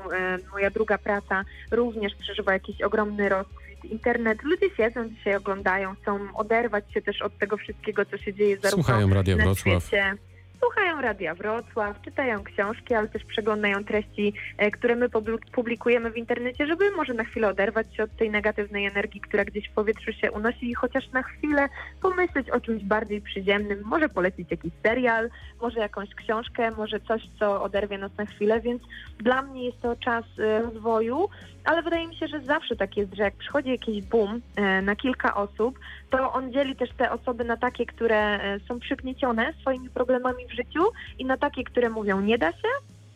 moja 0.52 0.70
druga 0.70 0.98
praca 0.98 1.44
również 1.72 2.16
przeżywa 2.16 2.54
jakiś 2.54 2.82
ogromny 2.82 3.30
rozkwit. 3.30 3.63
Internet, 3.86 4.44
ludzie 4.44 4.70
siedzą 4.78 5.10
dzisiaj, 5.10 5.36
oglądają, 5.36 5.96
chcą 6.02 6.20
oderwać 6.36 6.94
się 6.94 7.02
też 7.02 7.22
od 7.22 7.38
tego 7.38 7.58
wszystkiego, 7.58 8.06
co 8.06 8.18
się 8.18 8.34
dzieje 8.34 8.58
zarówno 8.58 8.84
Słuchają 8.84 9.14
Radia 9.14 9.36
na 9.36 9.44
Wrocław. 9.44 9.84
świecie. 9.84 10.14
Słuchają 10.60 11.02
Radia 11.02 11.36
Wrocław, 11.36 12.02
czytają 12.02 12.44
książki, 12.44 12.94
ale 12.94 13.08
też 13.08 13.24
przeglądają 13.26 13.84
treści, 13.84 14.34
e, 14.58 14.72
które 14.72 14.96
my 14.96 15.10
publi- 15.10 15.52
publikujemy 15.52 16.12
w 16.12 16.18
internecie, 16.18 16.68
żeby 16.68 16.92
może 16.92 17.14
na 17.14 17.24
chwilę 17.24 17.48
oderwać 17.48 17.96
się 17.96 18.04
od 18.04 18.18
tej 18.18 18.30
negatywnej 18.32 18.86
energii, 18.86 19.22
która 19.22 19.46
gdzieś 19.46 19.70
w 19.70 19.74
powietrzu 19.74 20.14
się 20.14 20.32
unosi 20.32 20.70
i 20.70 20.74
chociaż 20.74 21.12
na 21.12 21.24
chwilę 21.24 21.70
pomyśleć 22.02 22.50
o 22.50 22.60
czymś 22.62 22.84
bardziej 22.84 23.22
przyziemnym, 23.22 23.82
może 23.86 24.10
polecić 24.10 24.52
jakiś 24.52 24.72
serial, 24.84 25.30
może 25.62 25.80
jakąś 25.80 26.16
książkę, 26.16 26.72
może 26.72 27.00
coś, 27.00 27.22
co 27.40 27.64
oderwie 27.64 27.98
nas 27.98 28.12
na 28.18 28.26
chwilę, 28.26 28.62
więc 28.62 28.82
dla 29.20 29.42
mnie 29.42 29.66
jest 29.66 29.82
to 29.82 29.96
czas 29.96 30.26
e, 30.40 30.62
rozwoju, 30.62 31.30
ale 31.64 31.82
wydaje 31.82 32.08
mi 32.08 32.16
się, 32.16 32.28
że 32.28 32.42
zawsze 32.42 32.76
tak 32.76 32.98
jest, 32.98 33.14
że 33.14 33.24
jak 33.24 33.36
przychodzi 33.36 33.70
jakiś 33.70 34.04
boom 34.04 34.42
e, 34.56 34.82
na 34.82 34.96
kilka 34.96 35.36
osób, 35.36 35.80
to 36.10 36.34
on 36.34 36.54
dzieli 36.54 36.76
też 36.76 36.90
te 36.98 37.12
osoby 37.12 37.44
na 37.44 37.58
takie, 37.58 37.86
które 37.86 38.18
e, 38.18 38.60
są 38.60 38.80
przygniecione 38.80 39.54
swoimi 39.62 39.90
problemami 39.90 40.48
w 40.48 40.52
życiu 40.52 40.84
i 41.20 41.26
na 41.26 41.38
takie, 41.38 41.64
które 41.64 41.90
mówią 41.90 42.22
nie 42.22 42.38
da 42.38 42.52
się, 42.52 42.68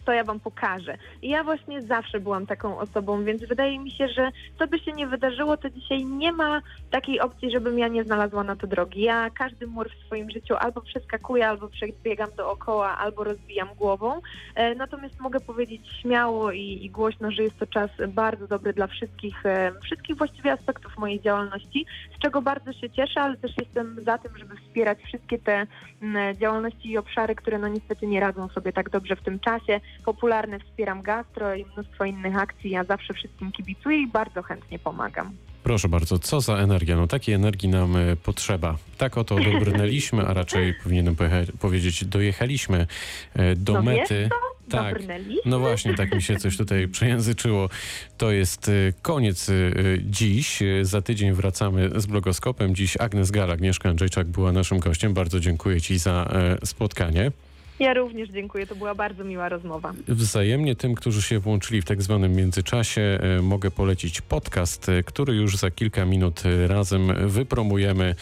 to 0.07 0.13
ja 0.13 0.23
wam 0.23 0.39
pokażę. 0.39 0.97
I 1.21 1.29
ja 1.29 1.43
właśnie 1.43 1.81
zawsze 1.81 2.19
byłam 2.19 2.45
taką 2.45 2.77
osobą, 2.79 3.23
więc 3.23 3.45
wydaje 3.45 3.79
mi 3.79 3.91
się, 3.91 4.07
że 4.07 4.31
co 4.59 4.67
by 4.67 4.79
się 4.79 4.91
nie 4.91 5.07
wydarzyło, 5.07 5.57
to 5.57 5.69
dzisiaj 5.69 6.05
nie 6.05 6.31
ma 6.31 6.61
takiej 6.91 7.19
opcji, 7.19 7.51
żebym 7.51 7.79
ja 7.79 7.87
nie 7.87 8.03
znalazła 8.03 8.43
na 8.43 8.55
to 8.55 8.67
drogi. 8.67 9.01
Ja 9.01 9.29
każdy 9.29 9.67
mur 9.67 9.89
w 9.89 10.05
swoim 10.05 10.29
życiu 10.29 10.55
albo 10.59 10.81
przeskakuję, 10.81 11.47
albo 11.47 11.67
przebiegam 11.67 12.29
dookoła, 12.37 12.97
albo 12.97 13.23
rozbijam 13.23 13.67
głową. 13.75 14.21
E, 14.55 14.75
Natomiast 14.75 15.19
mogę 15.19 15.39
powiedzieć 15.39 15.81
śmiało 16.01 16.51
i, 16.51 16.79
i 16.85 16.89
głośno, 16.89 17.31
że 17.31 17.43
jest 17.43 17.59
to 17.59 17.67
czas 17.67 17.89
bardzo 18.07 18.47
dobry 18.47 18.73
dla 18.73 18.87
wszystkich, 18.87 19.45
e, 19.45 19.71
wszystkich 19.83 20.17
właściwie 20.17 20.51
aspektów 20.51 20.97
mojej 20.97 21.21
działalności, 21.21 21.85
z 22.17 22.19
czego 22.19 22.41
bardzo 22.41 22.73
się 22.73 22.89
cieszę, 22.89 23.21
ale 23.21 23.37
też 23.37 23.51
jestem 23.57 23.97
za 24.05 24.17
tym, 24.17 24.37
żeby 24.37 24.55
wspierać 24.55 24.99
wszystkie 25.03 25.39
te 25.39 25.67
m, 26.01 26.17
działalności 26.39 26.91
i 26.91 26.97
obszary, 26.97 27.35
które 27.35 27.59
no 27.59 27.67
niestety 27.67 28.07
nie 28.07 28.19
radzą 28.19 28.47
sobie 28.47 28.73
tak 28.73 28.89
dobrze 28.89 29.15
w 29.15 29.21
tym 29.21 29.39
czasie. 29.39 29.79
Popularne 30.05 30.59
wspieram 30.59 31.01
gastro 31.01 31.55
i 31.55 31.65
mnóstwo 31.65 32.05
innych 32.05 32.37
akcji. 32.37 32.69
Ja 32.69 32.83
zawsze 32.83 33.13
wszystkim 33.13 33.51
kibicuję 33.51 34.01
i 34.01 34.07
bardzo 34.07 34.43
chętnie 34.43 34.79
pomagam. 34.79 35.31
Proszę 35.67 35.89
bardzo, 35.89 36.19
co 36.19 36.41
za 36.41 36.53
energia? 36.57 36.95
No 36.95 37.07
takiej 37.07 37.35
energii 37.35 37.69
nam 37.69 37.95
e, 37.95 38.15
potrzeba. 38.15 38.77
Tak 38.97 39.17
oto 39.17 39.35
dobrnęliśmy, 39.53 40.27
a 40.27 40.33
raczej 40.33 40.73
powinienem 40.83 41.15
powiedzieć, 41.59 42.05
dojechaliśmy 42.05 42.87
e, 43.33 43.55
do 43.55 43.73
no 43.73 43.81
mety. 43.81 44.29
Tak. 44.69 44.93
Dobrnęliśmy. 44.93 45.41
No 45.45 45.59
właśnie, 45.59 45.93
tak 45.93 46.15
mi 46.15 46.21
się 46.21 46.35
coś 46.35 46.57
tutaj 46.57 46.87
przejęzyczyło. 46.97 47.69
To 48.17 48.31
jest 48.31 48.69
e, 48.69 48.71
koniec 49.01 49.51
dziś. 49.99 50.59
Za 50.81 51.01
tydzień 51.01 51.33
wracamy 51.33 51.89
z 51.95 52.05
blogoskopem. 52.05 52.75
Dziś 52.75 52.97
Agnes 52.97 53.31
Gala, 53.31 53.53
Agnieszka 53.53 53.89
Andrzejczak 53.89 54.27
była 54.27 54.51
naszym 54.51 54.79
gościem. 54.79 55.13
Bardzo 55.13 55.39
dziękuję 55.39 55.81
Ci 55.81 55.97
za 55.97 56.29
spotkanie. 56.63 57.31
Ja 57.79 57.93
również 57.93 58.29
dziękuję, 58.29 58.67
to 58.67 58.75
była 58.75 58.95
bardzo 58.95 59.23
miła 59.23 59.49
rozmowa. 59.49 59.93
Wzajemnie 60.07 60.75
tym, 60.75 60.95
którzy 60.95 61.21
się 61.21 61.39
włączyli 61.39 61.81
w 61.81 61.85
tak 61.85 62.01
zwanym 62.01 62.35
międzyczasie, 62.35 63.01
e, 63.01 63.41
mogę 63.41 63.71
polecić 63.71 64.21
podcast, 64.21 64.89
e, 64.89 65.03
który 65.03 65.35
już 65.35 65.57
za 65.57 65.71
kilka 65.71 66.05
minut 66.05 66.43
e, 66.45 66.67
razem 66.67 67.29
wypromujemy 67.29 68.15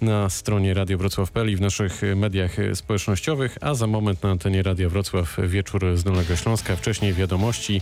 na 0.00 0.30
stronie 0.30 0.74
Radio 0.74 0.98
Wrocław.pl 0.98 1.50
i 1.50 1.56
w 1.56 1.60
naszych 1.60 2.02
mediach 2.16 2.56
społecznościowych, 2.74 3.58
a 3.60 3.74
za 3.74 3.86
moment 3.86 4.22
na 4.22 4.30
antenie 4.30 4.62
Radia 4.62 4.88
Wrocław 4.88 5.36
wieczór 5.42 5.96
z 5.96 6.04
Dolnego 6.04 6.36
Śląska, 6.36 6.76
wcześniej 6.76 7.12
wiadomości. 7.12 7.80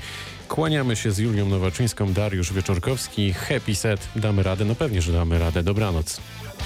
Kłaniamy 0.49 0.97
się 0.97 1.11
z 1.11 1.19
Julią 1.19 1.49
Nowaczyńską, 1.49 2.13
Dariusz 2.13 2.53
Wieczorkowski. 2.53 3.33
Happy 3.33 3.75
set, 3.75 4.09
damy 4.17 4.43
radę? 4.43 4.65
No 4.65 4.75
pewnie, 4.75 5.03
że 5.03 5.13
damy 5.13 5.39
radę. 5.39 5.63
Dobranoc. 5.63 6.21